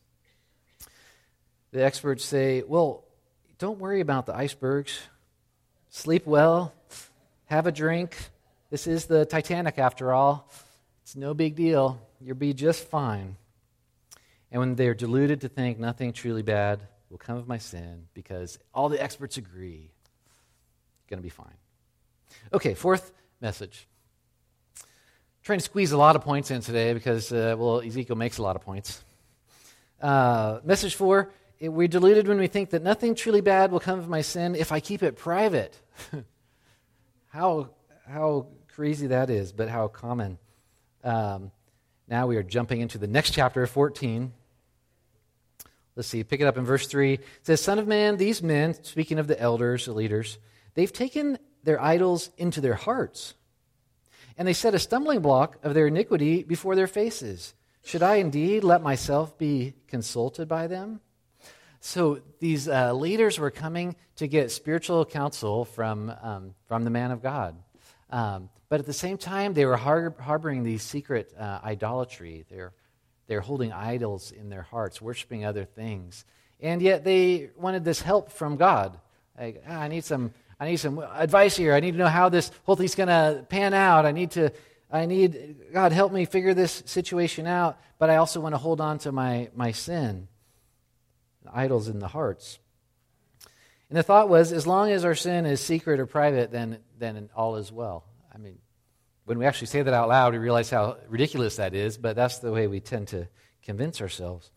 The 1.72 1.84
experts 1.84 2.24
say, 2.24 2.62
well, 2.62 3.04
don't 3.58 3.80
worry 3.80 4.00
about 4.00 4.28
the 4.28 4.36
icebergs 4.36 5.00
Sleep 5.98 6.28
well, 6.28 6.74
have 7.46 7.66
a 7.66 7.72
drink. 7.72 8.16
This 8.70 8.86
is 8.86 9.06
the 9.06 9.26
Titanic, 9.26 9.80
after 9.80 10.14
all. 10.14 10.48
It's 11.02 11.16
no 11.16 11.34
big 11.34 11.56
deal. 11.56 12.00
You'll 12.22 12.36
be 12.36 12.54
just 12.54 12.88
fine. 12.88 13.36
And 14.52 14.60
when 14.60 14.76
they're 14.76 14.94
deluded 14.94 15.42
to 15.42 15.50
think 15.50 15.80
nothing 15.80 16.14
truly 16.14 16.44
bad 16.44 16.82
will 17.10 17.18
come 17.18 17.36
of 17.36 17.48
my 17.48 17.58
sin, 17.58 18.04
because 18.14 18.60
all 18.76 18.90
the 18.90 19.02
experts 19.02 19.38
agree, 19.38 19.90
going 21.10 21.18
to 21.18 21.24
be 21.24 21.30
fine. 21.30 21.58
Okay, 22.54 22.76
fourth 22.76 23.12
message. 23.42 23.88
Trying 25.42 25.58
to 25.58 25.66
squeeze 25.66 25.94
a 25.94 25.98
lot 25.98 26.16
of 26.16 26.22
points 26.22 26.52
in 26.52 26.62
today 26.62 26.94
because, 26.94 27.32
uh, 27.32 27.56
well, 27.58 27.82
Ezekiel 27.82 28.18
makes 28.18 28.38
a 28.38 28.44
lot 28.44 28.56
of 28.56 28.62
points. 28.62 29.04
Uh, 30.00 30.60
message 30.64 30.94
four 30.94 31.32
we're 31.60 31.88
deluded 31.88 32.28
when 32.28 32.38
we 32.38 32.48
think 32.48 32.72
that 32.72 32.84
nothing 32.84 33.16
truly 33.16 33.42
bad 33.42 33.72
will 33.72 33.80
come 33.80 34.00
of 34.00 34.08
my 34.08 34.22
sin 34.22 34.56
if 34.56 34.72
I 34.72 34.80
keep 34.80 35.02
it 35.04 35.18
private. 35.18 35.80
how, 37.30 37.70
how 38.08 38.48
crazy 38.68 39.08
that 39.08 39.30
is, 39.30 39.52
but 39.52 39.70
how 39.70 39.88
common. 39.88 40.38
Um, 41.04 41.52
now 42.08 42.28
we 42.28 42.38
are 42.38 42.44
jumping 42.44 42.82
into 42.82 42.98
the 42.98 43.08
next 43.08 43.32
chapter, 43.32 43.66
14. 43.66 44.32
Let's 45.96 46.08
see, 46.08 46.24
pick 46.24 46.42
it 46.42 46.48
up 46.48 46.58
in 46.58 46.64
verse 46.64 46.86
3. 46.86 47.14
It 47.14 47.22
says, 47.42 47.60
Son 47.60 47.80
of 47.80 47.88
man, 47.88 48.18
these 48.18 48.44
men, 48.44 48.76
speaking 48.84 49.18
of 49.18 49.28
the 49.28 49.40
elders, 49.40 49.86
the 49.86 49.94
leaders, 49.94 50.38
they've 50.76 50.94
taken 50.94 51.40
their 51.64 51.82
idols 51.82 52.30
into 52.38 52.62
their 52.62 52.76
hearts, 52.76 53.34
and 54.38 54.48
they 54.48 54.54
set 54.54 54.76
a 54.76 54.80
stumbling 54.80 55.22
block 55.22 55.58
of 55.64 55.74
their 55.74 55.88
iniquity 55.88 56.44
before 56.44 56.76
their 56.76 56.88
faces. 56.88 57.56
Should 57.84 58.04
I 58.04 58.18
indeed 58.18 58.64
let 58.64 58.84
myself 58.84 59.38
be 59.38 59.74
consulted 59.88 60.48
by 60.48 60.68
them? 60.68 61.02
So 61.80 62.22
these 62.40 62.68
uh, 62.68 62.94
leaders 62.94 63.40
were 63.40 63.52
coming 63.52 63.96
to 64.18 64.28
get 64.28 64.52
spiritual 64.52 65.06
counsel 65.06 65.66
from, 65.66 66.14
um, 66.22 66.56
from 66.68 66.84
the 66.84 66.90
man 66.90 67.12
of 67.12 67.22
God. 67.22 67.56
Um, 68.10 68.50
but 68.70 68.80
at 68.80 68.86
the 68.86 68.94
same 68.94 69.18
time, 69.18 69.54
they 69.54 69.66
were 69.66 69.78
har- 69.78 70.16
harboring 70.20 70.64
these 70.64 70.84
secret 70.84 71.34
uh, 71.38 71.60
idolatry. 71.64 72.46
They're, 72.50 72.74
they're 73.28 73.42
holding 73.42 73.72
idols 73.72 74.32
in 74.32 74.50
their 74.50 74.62
hearts, 74.62 75.02
worshiping 75.02 75.46
other 75.46 75.66
things. 75.66 76.26
And 76.60 76.82
yet 76.82 77.04
they 77.04 77.52
wanted 77.56 77.86
this 77.86 78.02
help 78.02 78.32
from 78.32 78.58
God. 78.58 78.98
Like, 79.40 79.64
ah, 79.68 79.80
I 79.80 79.88
need 79.88 80.04
some, 80.04 80.32
I 80.60 80.70
need 80.70 80.78
some 80.78 81.00
advice 81.00 81.56
here. 81.56 81.74
I 81.74 81.80
need 81.80 81.92
to 81.92 81.98
know 81.98 82.08
how 82.08 82.30
this 82.30 82.52
whole 82.64 82.76
thing's 82.76 82.96
going 82.96 83.10
to 83.10 83.46
pan 83.48 83.74
out. 83.74 84.06
I 84.06 84.12
need 84.12 84.32
to, 84.32 84.52
I 84.92 85.06
need 85.06 85.72
God 85.72 85.92
help 85.92 86.12
me 86.12 86.26
figure 86.26 86.54
this 86.54 86.84
situation 86.86 87.46
out. 87.46 87.78
But 88.00 88.10
I 88.10 88.16
also 88.16 88.40
want 88.40 88.54
to 88.54 88.58
hold 88.58 88.82
on 88.82 88.98
to 89.00 89.12
my 89.12 89.50
my 89.56 89.72
sin 89.72 90.28
idols 91.54 91.88
in 91.88 92.00
the 92.00 92.08
hearts. 92.08 92.60
And 93.90 93.98
the 93.98 94.04
thought 94.04 94.30
was, 94.30 94.52
as 94.52 94.68
long 94.68 94.92
as 94.92 95.06
our 95.06 95.16
sin 95.16 95.46
is 95.46 95.62
secret 95.62 96.00
or 96.00 96.06
private, 96.06 96.52
then, 96.52 96.80
then 97.00 97.30
all 97.36 97.56
is 97.56 97.72
well. 97.72 98.04
I 98.34 98.38
mean, 98.38 98.58
when 99.26 99.40
we 99.40 99.46
actually 99.46 99.68
say 99.68 99.82
that 99.82 99.94
out 99.94 100.10
loud, 100.10 100.34
we 100.34 100.40
realize 100.40 100.70
how 100.70 100.98
ridiculous 101.08 101.58
that 101.58 101.74
is, 101.74 101.98
but 101.98 102.16
that's 102.16 102.40
the 102.40 102.52
way 102.52 102.68
we 102.68 102.80
tend 102.80 103.10
to 103.10 103.28
convince 103.64 104.02
ourselves. 104.02 104.52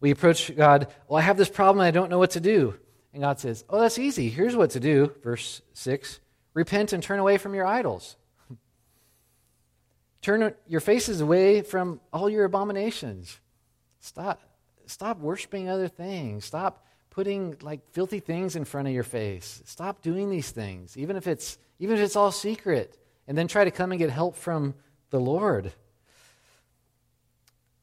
We 0.00 0.10
approach 0.10 0.54
God, 0.56 0.88
well, 1.08 1.18
I 1.18 1.22
have 1.22 1.36
this 1.36 1.50
problem, 1.50 1.82
I 1.82 1.90
don't 1.90 2.10
know 2.10 2.18
what 2.18 2.32
to 2.32 2.40
do. 2.40 2.74
And 3.12 3.22
God 3.22 3.40
says, 3.40 3.64
oh, 3.68 3.80
that's 3.80 3.98
easy. 3.98 4.30
Here's 4.30 4.56
what 4.56 4.70
to 4.70 4.80
do. 4.80 5.12
Verse 5.22 5.62
6 5.74 6.20
Repent 6.54 6.92
and 6.92 7.02
turn 7.02 7.18
away 7.18 7.38
from 7.38 7.54
your 7.54 7.66
idols. 7.66 8.16
turn 10.22 10.54
your 10.66 10.80
faces 10.80 11.20
away 11.20 11.62
from 11.62 12.00
all 12.12 12.28
your 12.28 12.44
abominations. 12.44 13.38
Stop, 14.00 14.40
stop 14.90 15.18
worshiping 15.18 15.68
other 15.68 15.88
things. 15.88 16.44
Stop 16.44 16.84
putting 17.10 17.56
like 17.60 17.80
filthy 17.92 18.20
things 18.20 18.56
in 18.56 18.64
front 18.64 18.88
of 18.88 18.94
your 18.94 19.04
face. 19.04 19.62
Stop 19.64 20.02
doing 20.02 20.30
these 20.30 20.50
things, 20.50 20.96
even 20.96 21.16
if 21.16 21.26
it's 21.26 21.58
even 21.78 21.96
if 21.96 22.02
it's 22.02 22.16
all 22.16 22.32
secret, 22.32 22.96
and 23.26 23.36
then 23.36 23.48
try 23.48 23.64
to 23.64 23.70
come 23.70 23.92
and 23.92 23.98
get 23.98 24.10
help 24.10 24.36
from 24.36 24.74
the 25.10 25.20
Lord. 25.20 25.72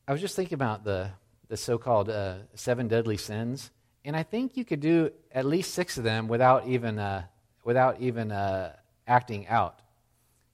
I 0.08 0.12
was 0.12 0.22
just 0.22 0.36
thinking 0.36 0.56
about 0.56 0.84
the 0.84 1.12
the 1.50 1.58
so-called 1.58 2.10
uh, 2.10 2.36
seven 2.56 2.88
deadly 2.88 3.18
sins, 3.18 3.72
and 4.06 4.16
I 4.16 4.24
think 4.24 4.58
you 4.58 4.66
could 4.66 4.82
do 4.82 5.12
at 5.32 5.46
least 5.46 5.74
six 5.74 5.98
of 5.98 6.04
them 6.04 6.28
without 6.28 6.68
even 6.68 7.00
uh, 7.00 7.24
without 7.64 8.00
even 8.02 8.32
uh, 8.32 8.74
acting 9.08 9.48
out. 9.48 9.80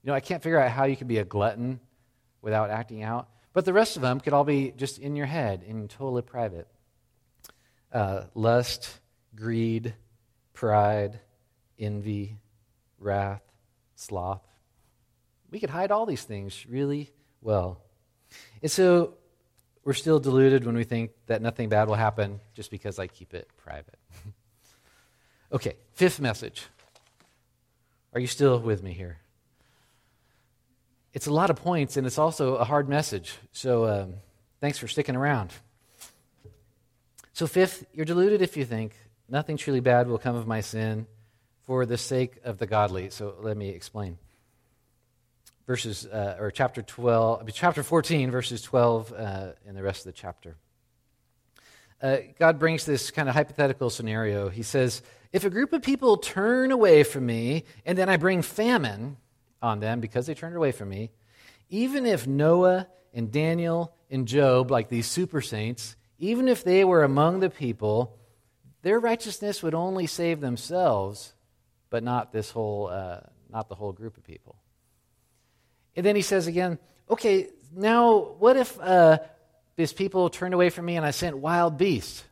You 0.02 0.08
know, 0.08 0.14
I 0.14 0.20
can't 0.20 0.42
figure 0.42 0.58
out 0.58 0.70
how 0.70 0.84
you 0.84 0.96
could 0.96 1.08
be 1.08 1.18
a 1.18 1.24
glutton 1.24 1.80
without 2.42 2.70
acting 2.70 3.02
out. 3.02 3.28
But 3.54 3.64
the 3.64 3.72
rest 3.72 3.96
of 3.96 4.02
them 4.02 4.20
could 4.20 4.32
all 4.32 4.44
be 4.44 4.72
just 4.76 4.98
in 4.98 5.16
your 5.16 5.26
head, 5.26 5.62
in 5.66 5.88
totally 5.88 6.22
private. 6.22 6.66
Uh, 7.90 8.24
lust, 8.34 8.98
greed, 9.34 9.94
pride, 10.52 11.20
envy, 11.78 12.36
wrath, 12.98 13.42
sloth. 13.94 14.42
We 15.50 15.60
could 15.60 15.70
hide 15.70 15.92
all 15.92 16.04
these 16.04 16.24
things 16.24 16.66
really 16.68 17.12
well. 17.40 17.80
And 18.60 18.70
so 18.70 19.14
we're 19.84 19.92
still 19.92 20.18
deluded 20.18 20.66
when 20.66 20.74
we 20.74 20.82
think 20.82 21.12
that 21.26 21.40
nothing 21.40 21.68
bad 21.68 21.86
will 21.86 21.94
happen 21.94 22.40
just 22.54 22.72
because 22.72 22.98
I 22.98 23.06
keep 23.06 23.34
it 23.34 23.48
private. 23.56 23.98
okay, 25.52 25.76
fifth 25.92 26.18
message. 26.18 26.66
Are 28.14 28.20
you 28.20 28.26
still 28.26 28.58
with 28.58 28.82
me 28.82 28.92
here? 28.92 29.18
It's 31.14 31.28
a 31.28 31.32
lot 31.32 31.48
of 31.48 31.56
points 31.56 31.96
and 31.96 32.06
it's 32.06 32.18
also 32.18 32.56
a 32.56 32.64
hard 32.64 32.88
message. 32.88 33.36
So 33.52 33.86
um, 33.86 34.14
thanks 34.60 34.78
for 34.78 34.88
sticking 34.88 35.16
around. 35.16 35.52
So, 37.32 37.48
fifth, 37.48 37.86
you're 37.92 38.04
deluded 38.04 38.42
if 38.42 38.56
you 38.56 38.64
think 38.64 38.94
nothing 39.28 39.56
truly 39.56 39.80
bad 39.80 40.06
will 40.06 40.18
come 40.18 40.36
of 40.36 40.46
my 40.46 40.60
sin 40.60 41.08
for 41.62 41.84
the 41.84 41.98
sake 41.98 42.34
of 42.44 42.58
the 42.58 42.66
godly. 42.66 43.10
So, 43.10 43.34
let 43.40 43.56
me 43.56 43.70
explain. 43.70 44.18
Verses, 45.66 46.06
uh, 46.06 46.36
or 46.38 46.52
chapter 46.52 46.80
12, 46.82 47.50
chapter 47.52 47.82
14, 47.82 48.30
verses 48.30 48.62
12, 48.62 49.12
uh, 49.12 49.46
and 49.66 49.76
the 49.76 49.82
rest 49.82 50.06
of 50.06 50.12
the 50.12 50.12
chapter. 50.12 50.54
Uh, 52.00 52.18
God 52.38 52.60
brings 52.60 52.86
this 52.86 53.10
kind 53.10 53.28
of 53.28 53.34
hypothetical 53.34 53.90
scenario. 53.90 54.48
He 54.48 54.62
says, 54.62 55.02
If 55.32 55.44
a 55.44 55.50
group 55.50 55.72
of 55.72 55.82
people 55.82 56.18
turn 56.18 56.70
away 56.70 57.02
from 57.02 57.26
me 57.26 57.64
and 57.84 57.98
then 57.98 58.08
I 58.08 58.16
bring 58.16 58.42
famine, 58.42 59.16
on 59.62 59.80
them 59.80 60.00
because 60.00 60.26
they 60.26 60.34
turned 60.34 60.56
away 60.56 60.72
from 60.72 60.88
me, 60.88 61.10
even 61.68 62.06
if 62.06 62.26
Noah 62.26 62.88
and 63.12 63.30
Daniel 63.30 63.94
and 64.10 64.26
Job, 64.28 64.70
like 64.70 64.88
these 64.88 65.06
super 65.06 65.40
saints, 65.40 65.96
even 66.18 66.48
if 66.48 66.64
they 66.64 66.84
were 66.84 67.02
among 67.02 67.40
the 67.40 67.50
people, 67.50 68.18
their 68.82 69.00
righteousness 69.00 69.62
would 69.62 69.74
only 69.74 70.06
save 70.06 70.40
themselves, 70.40 71.34
but 71.90 72.02
not 72.02 72.32
this 72.32 72.50
whole, 72.50 72.88
uh, 72.88 73.20
not 73.50 73.68
the 73.68 73.74
whole 73.74 73.92
group 73.92 74.16
of 74.16 74.24
people. 74.24 74.56
And 75.96 76.04
then 76.04 76.16
he 76.16 76.22
says 76.22 76.46
again, 76.46 76.78
okay, 77.08 77.48
now 77.74 78.34
what 78.38 78.56
if 78.56 78.78
uh, 78.80 79.18
these 79.76 79.92
people 79.92 80.28
turned 80.28 80.54
away 80.54 80.70
from 80.70 80.84
me 80.84 80.96
and 80.96 81.06
I 81.06 81.12
sent 81.12 81.38
wild 81.38 81.78
beasts? 81.78 82.24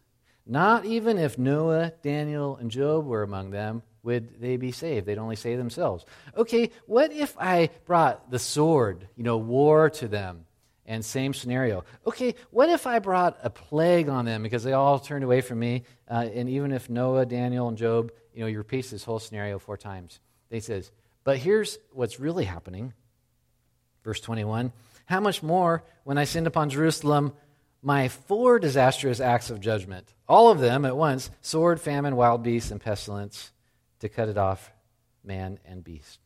Not 0.44 0.84
even 0.84 1.18
if 1.18 1.38
Noah, 1.38 1.92
Daniel, 2.02 2.56
and 2.56 2.70
Job 2.70 3.06
were 3.06 3.22
among 3.22 3.50
them, 3.50 3.82
would 4.02 4.40
they 4.40 4.56
be 4.56 4.72
saved? 4.72 5.06
They'd 5.06 5.18
only 5.18 5.36
save 5.36 5.58
themselves. 5.58 6.04
Okay, 6.36 6.70
what 6.86 7.12
if 7.12 7.36
I 7.38 7.70
brought 7.86 8.30
the 8.30 8.38
sword, 8.38 9.08
you 9.16 9.22
know, 9.22 9.38
war 9.38 9.90
to 9.90 10.08
them? 10.08 10.46
And 10.84 11.04
same 11.04 11.32
scenario. 11.32 11.84
Okay, 12.04 12.34
what 12.50 12.68
if 12.68 12.88
I 12.88 12.98
brought 12.98 13.38
a 13.42 13.50
plague 13.50 14.08
on 14.08 14.24
them 14.24 14.42
because 14.42 14.64
they 14.64 14.72
all 14.72 14.98
turned 14.98 15.22
away 15.22 15.40
from 15.40 15.60
me? 15.60 15.84
Uh, 16.10 16.26
and 16.34 16.48
even 16.48 16.72
if 16.72 16.90
Noah, 16.90 17.24
Daniel, 17.24 17.68
and 17.68 17.78
Job, 17.78 18.10
you 18.34 18.40
know, 18.40 18.48
you 18.48 18.58
repeat 18.58 18.90
this 18.90 19.04
whole 19.04 19.20
scenario 19.20 19.60
four 19.60 19.76
times. 19.76 20.18
They 20.50 20.58
says, 20.58 20.90
but 21.22 21.38
here's 21.38 21.78
what's 21.92 22.18
really 22.18 22.44
happening. 22.44 22.92
Verse 24.02 24.20
21 24.20 24.72
How 25.06 25.20
much 25.20 25.42
more 25.42 25.84
when 26.02 26.18
I 26.18 26.24
send 26.24 26.48
upon 26.48 26.70
Jerusalem 26.70 27.32
my 27.80 28.08
four 28.08 28.58
disastrous 28.58 29.20
acts 29.20 29.50
of 29.50 29.60
judgment, 29.60 30.12
all 30.28 30.50
of 30.50 30.58
them 30.58 30.84
at 30.84 30.96
once 30.96 31.30
sword, 31.40 31.80
famine, 31.80 32.16
wild 32.16 32.42
beasts, 32.42 32.72
and 32.72 32.80
pestilence 32.80 33.52
to 34.02 34.08
cut 34.08 34.28
it 34.28 34.36
off, 34.36 34.72
man 35.22 35.60
and 35.64 35.82
beast. 35.82 36.18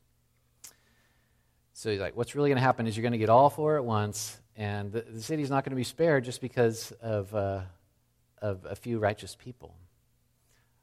So 1.74 1.90
he's 1.90 2.00
like, 2.00 2.16
what's 2.16 2.34
really 2.34 2.48
going 2.48 2.56
to 2.56 2.62
happen 2.62 2.86
is 2.86 2.96
you're 2.96 3.02
going 3.02 3.12
to 3.12 3.18
get 3.18 3.28
all 3.28 3.50
four 3.50 3.76
at 3.76 3.84
once, 3.84 4.40
and 4.56 4.90
the, 4.90 5.02
the 5.02 5.20
city's 5.20 5.50
not 5.50 5.62
going 5.62 5.72
to 5.72 5.76
be 5.76 5.84
spared 5.84 6.24
just 6.24 6.40
because 6.40 6.90
of, 7.02 7.34
uh, 7.34 7.60
of 8.40 8.64
a 8.64 8.74
few 8.74 8.98
righteous 8.98 9.36
people. 9.36 9.74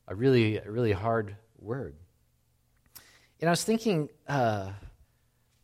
A 0.07 0.13
really, 0.13 0.57
a 0.57 0.69
really 0.69 0.91
hard 0.91 1.35
word. 1.59 1.95
And 3.39 3.49
I 3.49 3.51
was 3.51 3.63
thinking, 3.63 4.09
uh, 4.27 4.69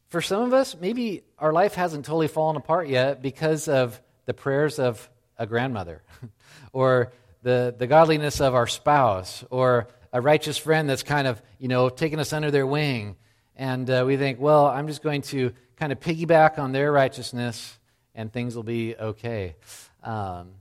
for 0.08 0.22
some 0.22 0.42
of 0.42 0.54
us, 0.54 0.76
maybe 0.82 1.22
our 1.38 1.54
life 1.54 1.76
hasn't 1.76 2.06
totally 2.06 2.28
fallen 2.28 2.56
apart 2.56 2.88
yet 2.88 3.22
because 3.22 3.68
of 3.68 4.02
the 4.26 4.34
prayers 4.34 4.80
of 4.80 5.08
a 5.38 5.46
grandmother, 5.46 6.02
or 6.74 7.14
the, 7.44 7.76
the 7.78 7.86
godliness 7.86 8.42
of 8.42 8.56
our 8.56 8.66
spouse, 8.66 9.44
or 9.52 9.90
a 10.12 10.22
righteous 10.22 10.58
friend 10.58 10.90
that's 10.90 11.04
kind 11.04 11.28
of, 11.28 11.42
you 11.58 11.68
know, 11.68 11.90
taken 11.90 12.20
us 12.20 12.34
under 12.34 12.52
their 12.52 12.66
wing. 12.66 13.16
And 13.56 13.90
uh, 13.90 14.04
we 14.06 14.18
think, 14.18 14.40
well, 14.40 14.66
I'm 14.66 14.88
just 14.88 15.04
going 15.04 15.22
to 15.24 15.54
kind 15.76 15.92
of 15.92 16.00
piggyback 16.00 16.58
on 16.60 16.72
their 16.72 16.92
righteousness 16.92 17.78
and 18.16 18.32
things 18.32 18.56
will 18.56 18.64
be 18.64 18.96
okay. 18.96 19.56
Um, 20.04 20.52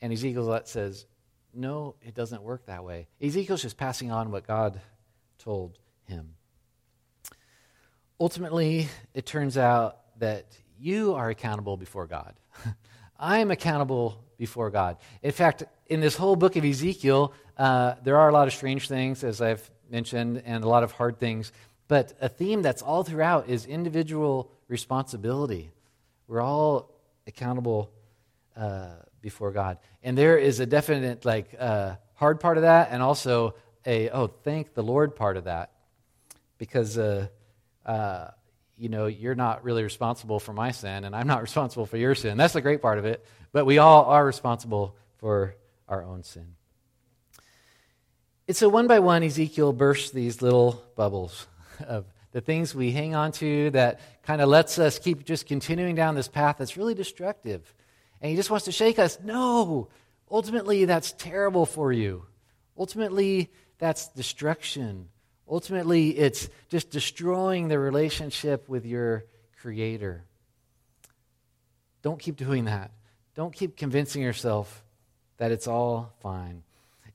and 0.00 0.12
Ezekiel 0.12 0.60
says, 0.64 1.06
no, 1.52 1.94
it 2.02 2.14
doesn't 2.14 2.42
work 2.42 2.66
that 2.66 2.84
way. 2.84 3.06
Ezekiel's 3.20 3.62
just 3.62 3.76
passing 3.76 4.10
on 4.10 4.30
what 4.30 4.46
God 4.46 4.80
told 5.38 5.78
him. 6.06 6.34
Ultimately, 8.20 8.88
it 9.12 9.26
turns 9.26 9.56
out 9.56 9.98
that 10.18 10.46
you 10.78 11.14
are 11.14 11.30
accountable 11.30 11.76
before 11.76 12.06
God. 12.06 12.34
I 13.18 13.38
am 13.38 13.50
accountable 13.50 14.24
before 14.36 14.70
God. 14.70 14.96
In 15.22 15.32
fact, 15.32 15.64
in 15.86 16.00
this 16.00 16.16
whole 16.16 16.36
book 16.36 16.56
of 16.56 16.64
Ezekiel, 16.64 17.32
uh, 17.58 17.94
there 18.02 18.16
are 18.16 18.28
a 18.28 18.32
lot 18.32 18.48
of 18.48 18.54
strange 18.54 18.88
things, 18.88 19.22
as 19.22 19.40
I've 19.40 19.70
mentioned, 19.90 20.42
and 20.44 20.64
a 20.64 20.68
lot 20.68 20.82
of 20.82 20.92
hard 20.92 21.18
things. 21.18 21.52
But 21.88 22.14
a 22.20 22.28
theme 22.28 22.62
that's 22.62 22.82
all 22.82 23.04
throughout 23.04 23.48
is 23.48 23.66
individual 23.66 24.50
responsibility. 24.68 25.70
We're 26.26 26.40
all 26.40 26.90
accountable 27.26 27.90
uh, 28.56 28.94
before 29.20 29.52
God. 29.52 29.78
And 30.02 30.16
there 30.16 30.38
is 30.38 30.60
a 30.60 30.66
definite, 30.66 31.24
like, 31.24 31.54
uh, 31.58 31.96
hard 32.14 32.40
part 32.40 32.56
of 32.56 32.62
that, 32.62 32.88
and 32.90 33.02
also 33.02 33.54
a, 33.86 34.08
oh, 34.10 34.28
thank 34.28 34.74
the 34.74 34.82
Lord 34.82 35.14
part 35.14 35.36
of 35.36 35.44
that. 35.44 35.70
Because, 36.56 36.96
uh, 36.96 37.26
uh, 37.84 38.28
you 38.78 38.88
know, 38.88 39.06
you're 39.06 39.34
not 39.34 39.64
really 39.64 39.82
responsible 39.82 40.40
for 40.40 40.52
my 40.54 40.70
sin, 40.70 41.04
and 41.04 41.14
I'm 41.14 41.26
not 41.26 41.42
responsible 41.48 41.84
for 41.84 41.98
your 41.98 42.14
sin. 42.14 42.38
That's 42.38 42.54
the 42.54 42.62
great 42.62 42.80
part 42.80 42.98
of 42.98 43.04
it. 43.04 43.24
But 43.52 43.66
we 43.66 43.78
all 43.78 44.06
are 44.06 44.24
responsible 44.24 44.96
for 45.18 45.54
our 45.88 46.02
own 46.02 46.22
sin. 46.22 46.54
And 48.46 48.56
so, 48.56 48.68
one 48.68 48.86
by 48.86 48.98
one, 48.98 49.22
Ezekiel 49.22 49.72
bursts 49.72 50.10
these 50.10 50.42
little 50.42 50.82
bubbles 50.96 51.46
of 51.86 52.04
the 52.32 52.40
things 52.40 52.74
we 52.74 52.90
hang 52.90 53.14
on 53.14 53.32
to 53.32 53.70
that 53.70 54.00
kind 54.22 54.40
of 54.40 54.48
lets 54.48 54.78
us 54.78 54.98
keep 54.98 55.24
just 55.24 55.46
continuing 55.46 55.94
down 55.94 56.14
this 56.14 56.28
path 56.28 56.56
that's 56.58 56.76
really 56.76 56.94
destructive. 56.94 57.74
And 58.20 58.30
he 58.30 58.36
just 58.36 58.50
wants 58.50 58.66
to 58.66 58.72
shake 58.72 58.98
us. 58.98 59.18
No, 59.22 59.88
ultimately, 60.30 60.84
that's 60.84 61.12
terrible 61.12 61.64
for 61.64 61.92
you. 61.92 62.26
Ultimately, 62.76 63.50
that's 63.78 64.08
destruction. 64.08 65.08
Ultimately, 65.48 66.10
it's 66.10 66.48
just 66.68 66.90
destroying 66.90 67.68
the 67.68 67.78
relationship 67.78 68.68
with 68.68 68.84
your 68.84 69.24
Creator. 69.60 70.24
Don't 72.02 72.20
keep 72.20 72.36
doing 72.36 72.66
that. 72.66 72.90
Don't 73.34 73.54
keep 73.54 73.76
convincing 73.78 74.20
yourself 74.20 74.83
that 75.38 75.52
it's 75.52 75.66
all 75.66 76.14
fine. 76.20 76.62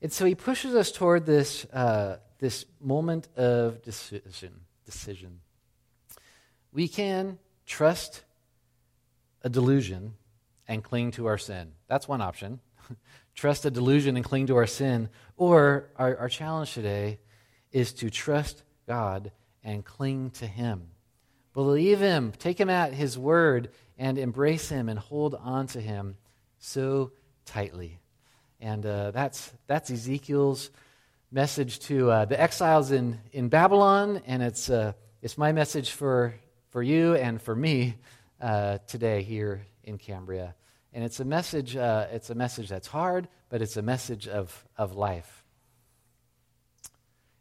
And 0.02 0.12
so 0.12 0.24
he 0.24 0.34
pushes 0.34 0.74
us 0.74 0.92
toward 0.92 1.26
this, 1.26 1.64
uh, 1.66 2.18
this 2.38 2.64
moment 2.80 3.28
of 3.36 3.82
decision, 3.82 4.60
decision. 4.84 5.40
We 6.72 6.88
can 6.88 7.38
trust 7.66 8.22
a 9.42 9.48
delusion 9.48 10.14
and 10.66 10.82
cling 10.82 11.10
to 11.12 11.26
our 11.26 11.38
sin. 11.38 11.72
That's 11.88 12.08
one 12.08 12.20
option. 12.20 12.60
trust 13.34 13.64
a 13.66 13.70
delusion 13.70 14.16
and 14.16 14.24
cling 14.24 14.46
to 14.46 14.56
our 14.56 14.66
sin. 14.66 15.08
Or 15.36 15.90
our, 15.96 16.16
our 16.16 16.28
challenge 16.28 16.72
today 16.72 17.18
is 17.72 17.92
to 17.94 18.10
trust 18.10 18.62
God 18.86 19.32
and 19.62 19.84
cling 19.84 20.30
to 20.32 20.46
Him. 20.46 20.88
Believe 21.52 22.00
Him, 22.00 22.32
take 22.38 22.58
Him 22.58 22.70
at 22.70 22.94
His 22.94 23.18
word, 23.18 23.70
and 23.98 24.18
embrace 24.18 24.68
Him 24.68 24.88
and 24.88 24.98
hold 24.98 25.34
on 25.34 25.66
to 25.68 25.80
Him 25.80 26.16
so 26.58 27.12
tightly. 27.44 27.98
And 28.60 28.84
uh, 28.84 29.10
that's, 29.12 29.52
that's 29.66 29.90
Ezekiel's 29.90 30.70
message 31.32 31.78
to 31.80 32.10
uh, 32.10 32.24
the 32.26 32.38
exiles 32.38 32.90
in, 32.90 33.18
in 33.32 33.48
Babylon, 33.48 34.20
and 34.26 34.42
it's, 34.42 34.68
uh, 34.68 34.92
it's 35.22 35.38
my 35.38 35.52
message 35.52 35.92
for, 35.92 36.34
for 36.68 36.82
you 36.82 37.14
and 37.14 37.40
for 37.40 37.54
me 37.54 37.96
uh, 38.40 38.78
today 38.86 39.22
here 39.22 39.66
in 39.84 39.96
Cambria. 39.96 40.54
And 40.92 41.04
it's 41.04 41.20
a 41.20 41.24
message, 41.24 41.76
uh, 41.76 42.08
it's 42.10 42.30
a 42.30 42.34
message 42.34 42.68
that's 42.68 42.88
hard, 42.88 43.28
but 43.48 43.62
it's 43.62 43.76
a 43.76 43.82
message 43.82 44.28
of, 44.28 44.64
of 44.76 44.96
life. 44.96 45.44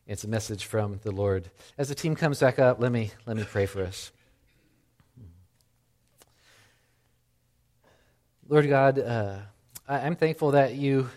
It's 0.08 0.24
a 0.24 0.28
message 0.28 0.66
from 0.66 1.00
the 1.04 1.12
Lord. 1.12 1.50
As 1.78 1.90
the 1.90 1.96
team 1.96 2.16
comes 2.16 2.40
back 2.40 2.60
up, 2.60 2.80
let 2.80 2.92
me, 2.92 3.12
let 3.26 3.38
me 3.38 3.44
pray 3.44 3.66
for 3.66 3.84
us. 3.84 4.12
Lord 8.48 8.68
God, 8.68 8.98
uh, 8.98 9.38
I'm 9.92 10.16
thankful 10.16 10.52
that 10.52 10.76
you, 10.76 11.10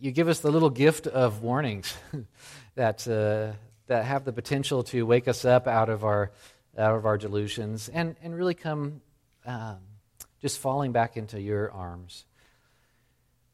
you 0.00 0.10
give 0.10 0.26
us 0.26 0.40
the 0.40 0.50
little 0.50 0.68
gift 0.68 1.06
of 1.06 1.42
warnings 1.42 1.96
that, 2.74 3.06
uh, 3.06 3.56
that 3.86 4.04
have 4.04 4.24
the 4.24 4.32
potential 4.32 4.82
to 4.84 5.06
wake 5.06 5.28
us 5.28 5.44
up 5.44 5.68
out 5.68 5.88
of 5.88 6.04
our, 6.04 6.32
out 6.76 6.96
of 6.96 7.06
our 7.06 7.16
delusions 7.16 7.88
and, 7.88 8.16
and 8.20 8.34
really 8.34 8.54
come 8.54 9.00
um, 9.46 9.76
just 10.42 10.58
falling 10.58 10.90
back 10.90 11.16
into 11.16 11.40
your 11.40 11.70
arms. 11.70 12.24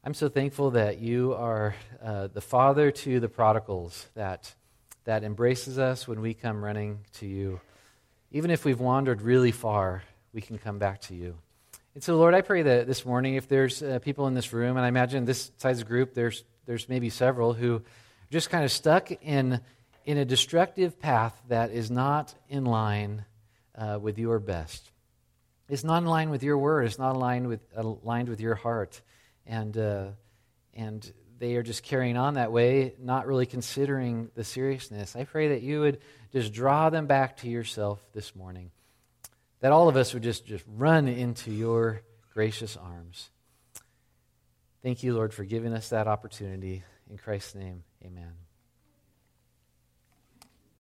I'm 0.03 0.15
so 0.15 0.27
thankful 0.27 0.71
that 0.71 0.97
you 1.01 1.35
are 1.35 1.75
uh, 2.03 2.25
the 2.25 2.41
father 2.41 2.89
to 2.89 3.19
the 3.19 3.29
prodigals 3.29 4.07
that, 4.15 4.51
that 5.03 5.23
embraces 5.23 5.77
us 5.77 6.07
when 6.07 6.19
we 6.19 6.33
come 6.33 6.65
running 6.65 7.01
to 7.19 7.27
you. 7.27 7.61
Even 8.31 8.49
if 8.49 8.65
we've 8.65 8.79
wandered 8.79 9.21
really 9.21 9.51
far, 9.51 10.01
we 10.33 10.41
can 10.41 10.57
come 10.57 10.79
back 10.79 11.01
to 11.01 11.13
you. 11.13 11.37
And 11.97 12.03
so, 12.03 12.15
Lord, 12.15 12.35
I 12.35 12.41
pray 12.41 12.61
that 12.61 12.85
this 12.85 13.07
morning, 13.07 13.33
if 13.33 13.47
there's 13.47 13.81
uh, 13.81 13.97
people 13.97 14.27
in 14.27 14.35
this 14.35 14.53
room, 14.53 14.77
and 14.77 14.85
I 14.85 14.87
imagine 14.87 15.25
this 15.25 15.51
size 15.57 15.81
group, 15.81 16.13
there's, 16.13 16.43
there's 16.67 16.87
maybe 16.87 17.09
several 17.09 17.53
who 17.53 17.77
are 17.77 17.81
just 18.29 18.51
kind 18.51 18.63
of 18.63 18.71
stuck 18.71 19.11
in, 19.11 19.61
in 20.05 20.19
a 20.19 20.23
destructive 20.23 20.99
path 20.99 21.35
that 21.47 21.71
is 21.71 21.89
not 21.89 22.35
in 22.49 22.65
line 22.65 23.25
uh, 23.73 23.97
with 23.99 24.19
your 24.19 24.37
best. 24.37 24.91
It's 25.69 25.83
not 25.83 26.03
in 26.03 26.05
line 26.05 26.29
with 26.29 26.43
your 26.43 26.59
word. 26.59 26.85
It's 26.85 26.99
not 26.99 27.15
aligned 27.15 27.47
with, 27.47 27.61
aligned 27.75 28.29
with 28.29 28.41
your 28.41 28.53
heart. 28.53 29.01
And, 29.47 29.75
uh, 29.75 30.09
and 30.75 31.11
they 31.39 31.55
are 31.55 31.63
just 31.63 31.81
carrying 31.81 32.15
on 32.15 32.35
that 32.35 32.51
way, 32.51 32.93
not 32.99 33.25
really 33.25 33.47
considering 33.47 34.29
the 34.35 34.43
seriousness. 34.43 35.15
I 35.15 35.23
pray 35.23 35.47
that 35.47 35.63
you 35.63 35.79
would 35.79 35.97
just 36.31 36.53
draw 36.53 36.91
them 36.91 37.07
back 37.07 37.37
to 37.37 37.49
yourself 37.49 37.99
this 38.13 38.35
morning. 38.35 38.69
That 39.67 39.73
all 39.73 39.89
of 39.89 39.97
us 39.97 40.13
would 40.13 40.23
just, 40.23 40.45
just 40.45 40.63
run 40.65 41.09
into 41.09 41.51
your 41.51 42.01
gracious 42.33 42.77
arms. 42.77 43.31
Thank 44.81 45.03
you, 45.03 45.13
Lord, 45.13 45.33
for 45.33 45.43
giving 45.43 45.73
us 45.73 45.89
that 45.89 46.07
opportunity. 46.07 46.83
In 47.09 47.17
Christ's 47.17 47.53
name, 47.53 47.83
amen. 48.01 48.46